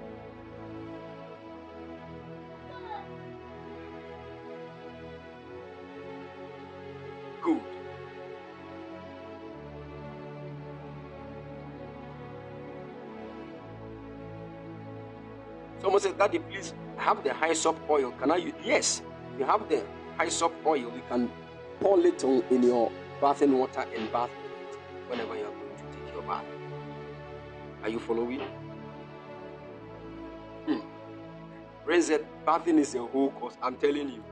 [15.81, 18.11] Someone says, Daddy, please have the high hyssop oil.
[18.11, 18.53] Can I use?
[18.63, 19.01] Yes,
[19.39, 19.83] you have the
[20.15, 20.77] high hyssop oil.
[20.77, 21.31] You can
[21.79, 24.77] pour little in your bathing water and bath it
[25.09, 26.45] whenever you are going to take your bath.
[27.81, 28.41] Are you following?
[30.67, 30.79] Hmm.
[31.85, 33.57] Ray said, bathing is a whole course.
[33.61, 34.23] I'm telling you.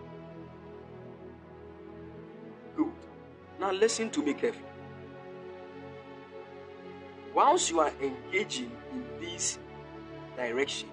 [2.77, 2.91] Good.
[3.59, 4.65] Now listen to me carefully.
[7.33, 9.57] Whilst you are engaging in this
[10.35, 10.89] direction,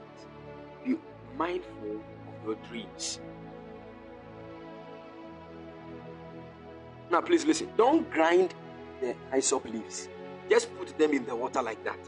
[1.36, 3.20] mindful of your dreams.
[7.10, 7.68] Now, please listen.
[7.76, 8.54] Don't grind
[9.00, 10.08] the hyssop leaves.
[10.50, 11.98] Just put them in the water like that.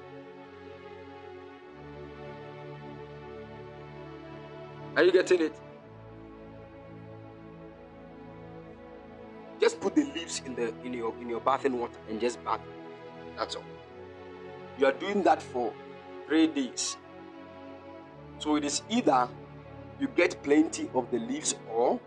[4.96, 5.54] Are you getting it?
[9.60, 12.60] Just put the leaves in the in your in your bathing water and just bath.
[13.36, 13.64] That's all.
[14.78, 15.72] You are doing that for
[16.26, 16.96] three days.
[18.38, 19.28] So it is either
[19.98, 21.98] you get plenty of the leaves, or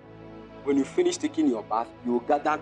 [0.64, 2.60] when you finish taking your bath, you gather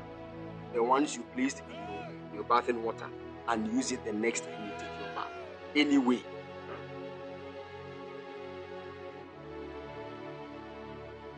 [0.74, 3.06] the ones you placed in your, your bathing water
[3.48, 5.32] and use it the next time you take your bath.
[5.76, 6.22] Anyway.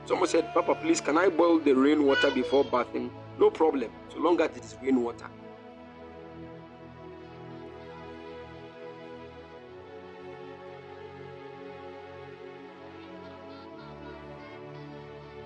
[0.06, 3.12] Someone said, Papa, please, can I boil the rainwater before bathing?
[3.40, 5.28] No problem, so long as it is rainwater.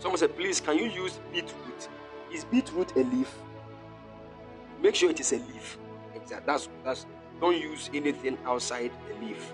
[0.05, 1.89] Someone said, please, can you use beetroot?
[2.31, 3.39] Is beetroot a leaf?
[4.79, 5.79] Make sure it is a leaf.
[6.13, 6.45] Exactly.
[6.45, 7.07] That's that's
[7.41, 9.51] don't use anything outside the leaf.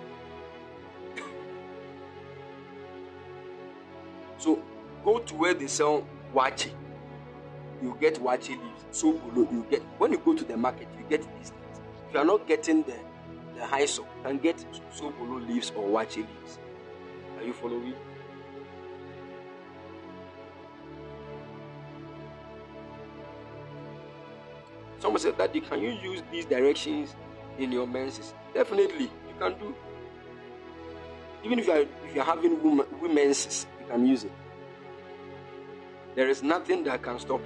[4.38, 4.62] so
[5.06, 6.06] go to where they sell
[6.36, 6.74] waakye.
[7.82, 8.86] You get waakye leaves.
[8.92, 11.80] So you get when you go to the market, you get these things.
[12.10, 12.96] If you are not getting the
[13.56, 14.58] the hyssop, you can get
[14.94, 16.60] sobolo leaves or waakye leaves.
[17.38, 17.96] Are you following?
[25.02, 27.16] Someone said, Daddy, can you use these directions
[27.58, 28.36] in your menses?
[28.54, 29.74] Definitely, you can do.
[31.44, 34.32] Even if you are if you're having women, women's, you can use it.
[36.14, 37.42] There is nothing that can stop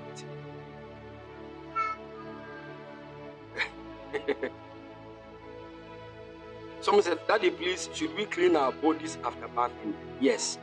[4.14, 4.52] it.
[6.82, 9.96] Someone said, Daddy, please, should we clean our bodies after bathing?
[10.20, 10.58] Yes.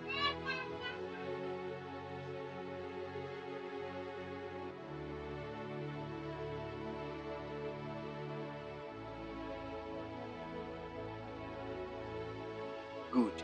[13.13, 13.43] Good.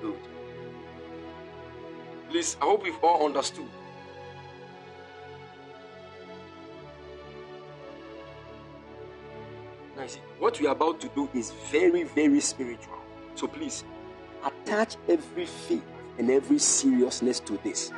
[0.00, 0.18] Good.
[2.30, 3.66] Please, I hope we've all understood.
[9.96, 12.98] Now, see, what we are about to do is very, very spiritual.
[13.34, 13.82] So please,
[14.44, 15.84] attach every faith
[16.18, 17.92] and every seriousness to this.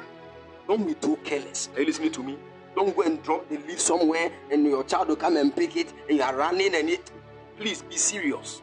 [0.67, 1.69] Don't be too careless.
[1.75, 2.39] Are you listening to me?
[2.75, 5.93] Don't go and drop the leaf somewhere and your child will come and pick it
[6.09, 7.11] and you are running and it.
[7.59, 8.63] Please be serious.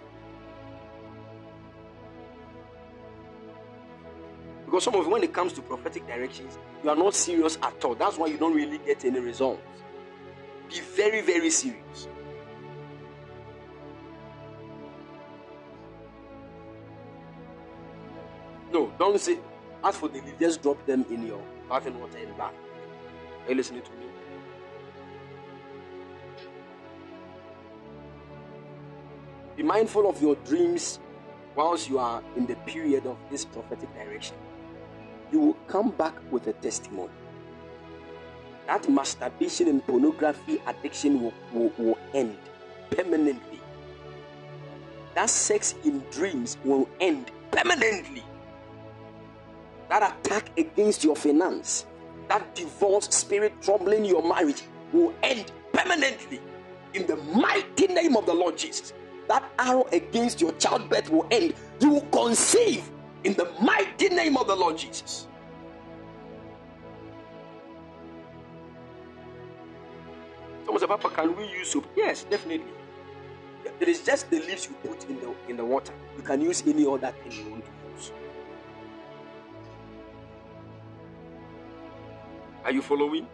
[4.72, 7.84] Because some of you, when it comes to prophetic directions, you are not serious at
[7.84, 7.94] all.
[7.94, 9.62] That's why you don't really get any results.
[10.70, 12.08] Be very, very serious.
[18.72, 19.40] No, don't say,
[19.84, 22.54] as for the leaf, just drop them in your bathing water and bath.
[23.44, 24.06] Are you listening to me?
[29.58, 31.02] Be mindful of your dreams
[31.58, 34.38] whilst you are in the period of this prophetic direction.
[35.32, 37.12] You will come back with a testimony.
[38.68, 42.38] That masturbation and pornography addiction will, will, will end
[42.90, 43.60] permanently.
[45.16, 48.24] That sex in dreams will end permanently.
[49.90, 51.86] That attack against your finance,
[52.30, 54.64] that divorce spirit troubling your marriage
[54.94, 56.40] will end permanently
[56.94, 58.94] in the mighty name of the Lord Jesus
[59.32, 61.54] that arrow against your childbirth will end.
[61.80, 62.90] You will conceive
[63.24, 65.28] in the mighty name of the Lord Jesus.
[70.66, 71.88] Someone said, Papa, can we use soap?
[71.96, 72.72] Yes, definitely.
[73.80, 75.94] It is just the leaves you put in the in the water.
[76.18, 78.12] You can use any other thing you want to use.
[82.64, 83.28] Are you following?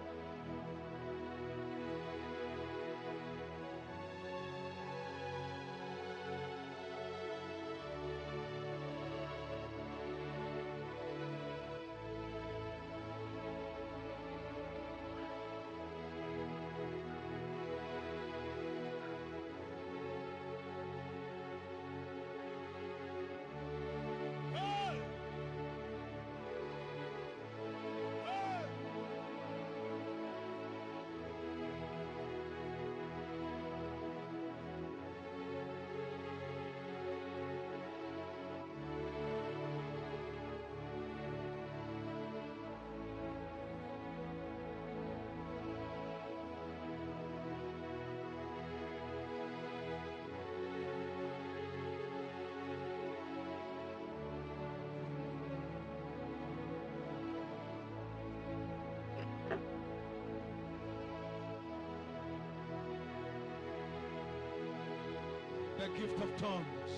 [65.88, 66.91] The gift of tongues.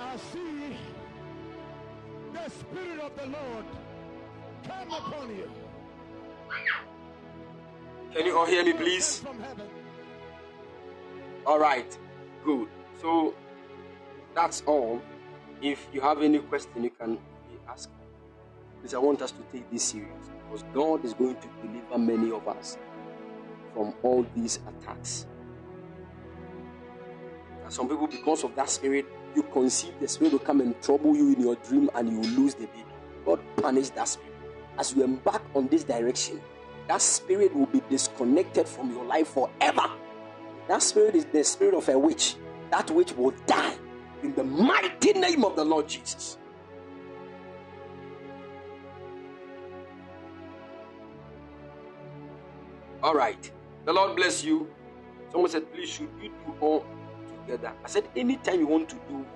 [0.00, 0.76] I see
[2.32, 3.64] the Spirit of the Lord
[4.66, 5.50] come upon you.
[8.14, 9.22] Can you all hear me, please?
[11.46, 11.98] All right,
[12.44, 12.68] good.
[13.00, 13.34] So
[14.34, 15.02] that's all.
[15.60, 17.18] If you have any question, you can
[17.68, 17.88] ask.
[17.88, 17.90] asked.
[18.76, 22.30] Because I want us to take this serious because God is going to deliver many
[22.30, 22.78] of us
[23.74, 25.26] from all these attacks.
[27.68, 31.32] Some people, because of that spirit, you conceive the spirit will come and trouble you
[31.32, 32.84] in your dream and you lose the baby.
[33.24, 34.34] God punish that spirit.
[34.78, 36.40] As you embark on this direction,
[36.88, 39.90] that spirit will be disconnected from your life forever.
[40.68, 42.36] That spirit is the spirit of a witch.
[42.70, 43.76] That witch will die
[44.22, 46.38] in the mighty name of the Lord Jesus.
[53.02, 53.50] All right.
[53.84, 54.68] The Lord bless you.
[55.30, 56.84] Someone said, please, should we do all
[57.48, 57.72] together?
[57.84, 59.26] I said, anytime you want to do it,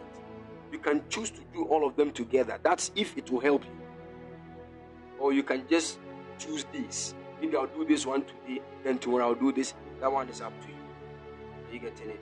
[0.72, 2.58] you can choose to do all of them together.
[2.62, 3.70] That's if it will help you.
[5.18, 5.98] Or you can just
[6.38, 7.14] choose this.
[7.40, 9.74] Maybe I'll do this one today, then tomorrow I'll do this.
[10.00, 10.74] That one is up to you.
[11.68, 12.20] Are you getting it?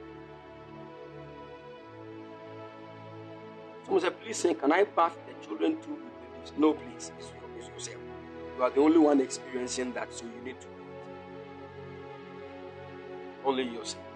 [3.84, 6.52] Someone said, please say, can I bath the children too with leaves?
[6.56, 7.12] No, please.
[7.18, 8.02] It's, it's yourself.
[8.56, 10.86] You are the only one experiencing that, so you need to do it.
[13.44, 14.09] Only yourself.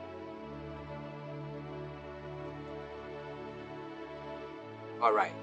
[5.04, 5.34] All right.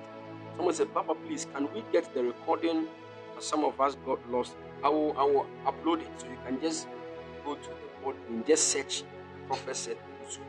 [0.56, 2.88] Someone said, Papa, please, can we get the recording?
[3.38, 4.56] Some of us got lost.
[4.84, 6.88] I will, I will upload it so you can just
[7.46, 9.04] go to the board and just search
[9.72, 10.42] said also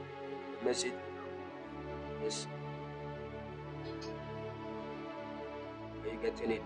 [0.64, 0.94] message.
[2.22, 2.46] Yes.
[6.02, 6.62] Are you getting it?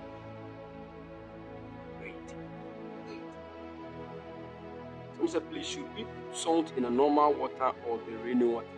[1.99, 2.15] Great.
[3.09, 3.21] Great.
[5.15, 8.69] Someone said, please, should we put salt in the normal water or the rainy water?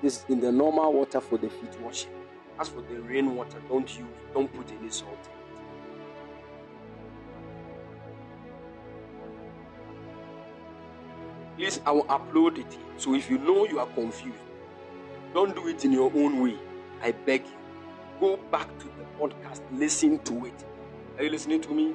[0.00, 2.10] This is in the normal water for the feet washing.
[2.58, 5.44] As for the rainwater, don't use, don't put any salt in it.
[11.56, 12.78] Please, I will upload it.
[12.96, 14.38] So if you know you are confused,
[15.32, 16.56] don't do it in your own way.
[17.02, 17.52] I beg you.
[18.20, 20.64] Go back to the podcast, listen to it.
[21.18, 21.94] Are you listening to me?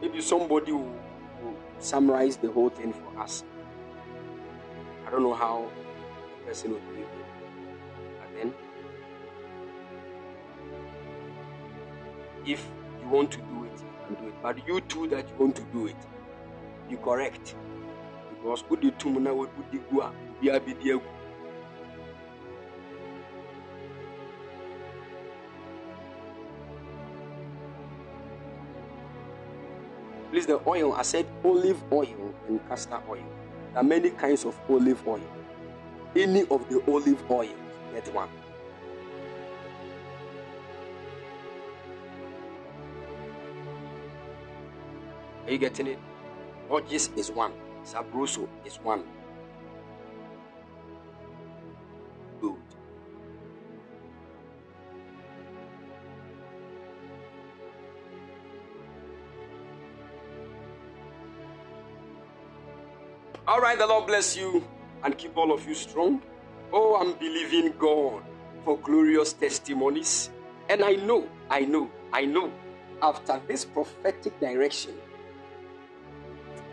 [0.00, 0.94] Maybe somebody will,
[1.42, 3.44] will summarize the whole thing for us.
[5.06, 5.70] I don't know how
[6.38, 7.05] the person will do
[12.46, 12.64] if
[13.02, 14.34] you want to do it, can do it.
[14.42, 15.96] But you too that you want to do it,
[16.88, 17.54] be correct.
[18.30, 20.80] Because who did two muna would be gua, be a bit
[30.30, 33.24] Please, the oil, I said olive oil and castor oil.
[33.72, 35.20] There are many kinds of olive oil.
[36.14, 37.48] Any of the olive oil,
[37.94, 38.28] get one.
[45.46, 45.98] Are you getting it?
[46.68, 47.52] Borges is one.
[47.84, 49.04] Sabroso is one.
[52.40, 52.56] Good.
[63.46, 64.64] All right, the Lord bless you
[65.04, 66.20] and keep all of you strong.
[66.72, 68.24] Oh, I'm believing God
[68.64, 70.30] for glorious testimonies.
[70.68, 72.52] And I know, I know, I know,
[73.00, 74.96] after this prophetic direction,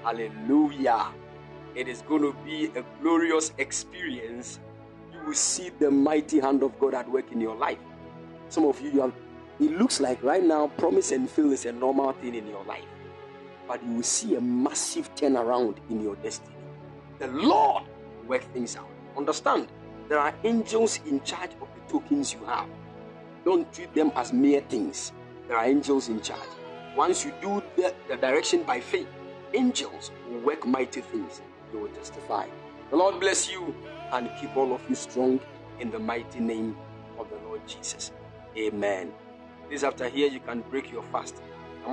[0.03, 1.07] hallelujah,
[1.75, 4.59] it is going to be a glorious experience.
[5.11, 7.79] You will see the mighty hand of God at work in your life.
[8.49, 9.13] Some of you, you have,
[9.59, 12.85] it looks like right now, promise and fail is a normal thing in your life.
[13.67, 16.53] But you will see a massive turnaround in your destiny
[17.23, 17.83] the Lord
[18.27, 18.89] work things out.
[19.15, 19.67] Understand?
[20.09, 22.67] There are angels in charge of the tokens you have.
[23.45, 25.13] Don't treat them as mere things.
[25.47, 26.49] There are angels in charge.
[26.97, 29.07] Once you do the, the direction by faith,
[29.53, 31.41] angels will work mighty things.
[31.71, 32.47] They will testify.
[32.89, 33.73] The Lord bless you
[34.11, 35.39] and keep all of you strong
[35.79, 36.75] in the mighty name
[37.17, 38.11] of the Lord Jesus.
[38.57, 39.11] Amen.
[39.69, 41.41] This after here, you can break your fast.
[41.85, 41.91] I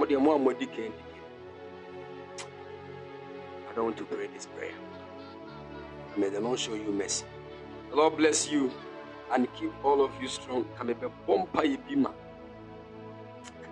[3.75, 4.75] don't want to pray this prayer.
[6.17, 7.25] May the Lord show you mercy.
[7.91, 8.71] The Lord bless you
[9.33, 10.67] and keep all of you strong.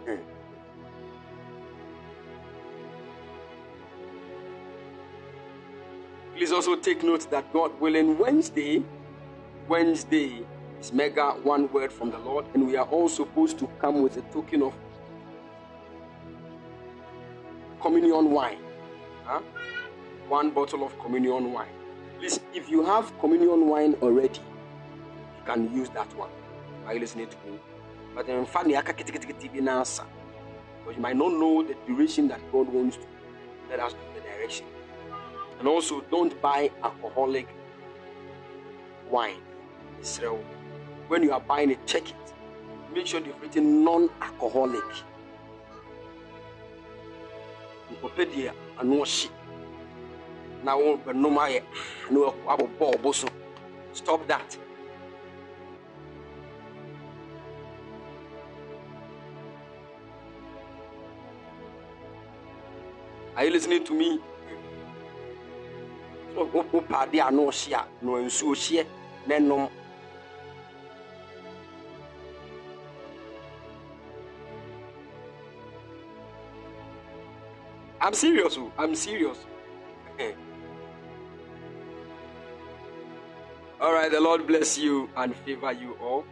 [6.38, 8.84] Please also take note that God willing, Wednesday,
[9.66, 10.46] Wednesday
[10.80, 14.16] is mega one word from the Lord, and we are all supposed to come with
[14.18, 14.72] a token of
[17.82, 18.60] communion wine.
[19.24, 19.40] Huh?
[20.28, 21.72] One bottle of communion wine.
[22.20, 26.30] Please, if you have communion wine already, you can use that one.
[26.86, 27.58] Are you listening to me?
[28.14, 28.86] But then in fact, because
[30.94, 33.06] you might not know the duration that God wants to
[33.68, 34.66] let us do the direction.
[35.58, 37.48] And also, don't buy alcoholic
[39.10, 39.40] wine.
[40.02, 40.38] So,
[41.08, 42.16] when you are buying it, check it.
[42.94, 44.84] Make sure you've written non-alcoholic.
[50.64, 51.60] na wɔnom ayɛ
[52.10, 53.30] na wɔabobɔ
[53.92, 54.58] stop that
[63.36, 64.18] Are you listening to me?
[66.42, 68.86] A na ɔhye a na hyeɛ
[69.26, 69.68] na
[78.00, 78.56] I'm serious.
[78.56, 78.72] oh.
[78.78, 79.44] I'm serious.
[83.80, 86.24] All right, the Lord bless you and favor you all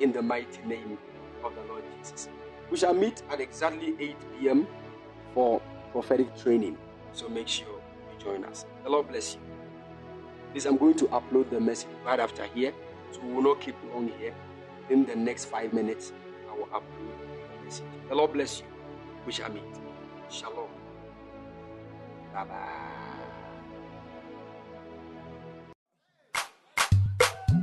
[0.00, 0.96] in the mighty name
[1.42, 2.28] of the Lord Jesus.
[2.70, 4.66] We shall meet at exactly 8 p.m.
[5.34, 5.60] for
[5.92, 6.78] prophetic training.
[7.12, 8.64] So make sure you join us.
[8.84, 9.53] The Lord bless you.
[10.54, 12.72] Please, I'm going to upload the message right after here,
[13.10, 14.32] so we will not keep long here.
[14.88, 16.12] In the next five minutes,
[16.48, 17.10] I will upload
[17.58, 17.84] the message.
[18.08, 18.66] The Lord bless you.
[19.26, 19.64] We shall meet.
[20.30, 20.68] Shalom.
[22.32, 22.84] Bye bye.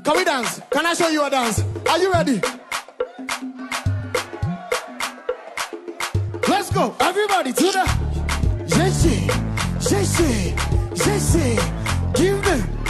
[0.04, 0.60] Can we dance?
[0.70, 1.64] Can I show you a dance?
[1.90, 2.42] Are you ready?
[6.46, 9.28] Let's go, everybody to the Jesse,
[9.80, 10.56] Jesse,
[10.94, 11.58] Jesse,
[12.16, 12.81] give me.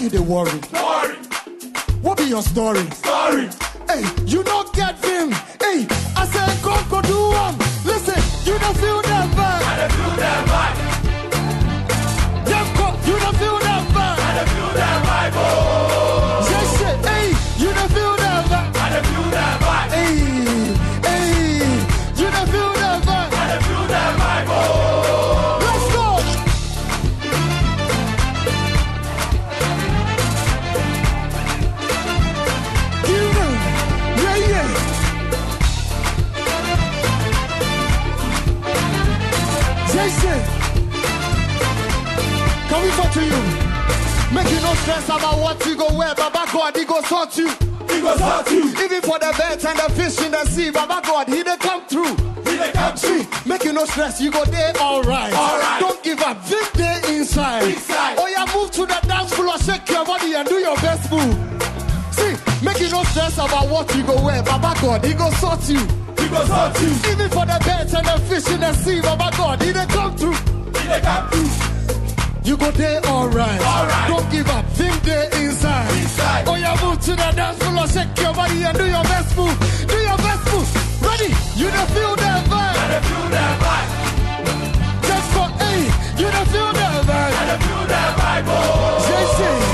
[0.00, 0.50] You dey worry?
[0.72, 1.16] worry,
[2.02, 2.84] What be your story?
[3.04, 3.48] sorry,
[3.88, 5.30] Hey, you don't get him.
[5.60, 5.86] Hey,
[6.16, 7.54] I said God go do one.
[44.90, 46.14] Stress about what you go wear.
[46.14, 47.48] Baba God, he go sort you.
[47.88, 48.68] he go sort you.
[48.82, 51.84] Even for the birds and the fish in the sea, Baba God, he dey come
[51.86, 52.14] through.
[52.44, 53.24] He dey come through.
[53.46, 55.32] make you no stress, you go there alright.
[55.32, 55.80] Alright.
[55.80, 57.62] Don't give up, deep there inside.
[57.64, 58.16] Inside.
[58.18, 61.34] Oh yeah, move to the dance floor, shake your body and do your best move.
[62.12, 62.34] See,
[62.64, 64.42] make you no stress about what you go wear.
[64.42, 65.78] Baba God, he go sort you.
[66.18, 66.90] He go sort you.
[67.12, 70.16] Even for the birds and the fish in the sea, Baba God, he dey come
[70.16, 70.34] through.
[70.34, 71.79] He dey come through.
[72.42, 73.60] You go there alright.
[73.60, 74.08] Alright.
[74.08, 75.90] Don't give up, think there inside.
[76.02, 76.48] Inside.
[76.48, 79.56] Oh yeah, move to the dance floor, shake your body and do your best move.
[79.86, 80.68] Do your best move.
[81.02, 81.30] Ready?
[81.60, 82.88] You don't feel that vibe.
[82.90, 83.90] dey feel the vibe.
[85.08, 85.80] Just for hey,
[86.20, 87.34] you don't feel that vibe.
[87.50, 88.44] dey feel the vibe.
[88.48, 89.69] Oh, Just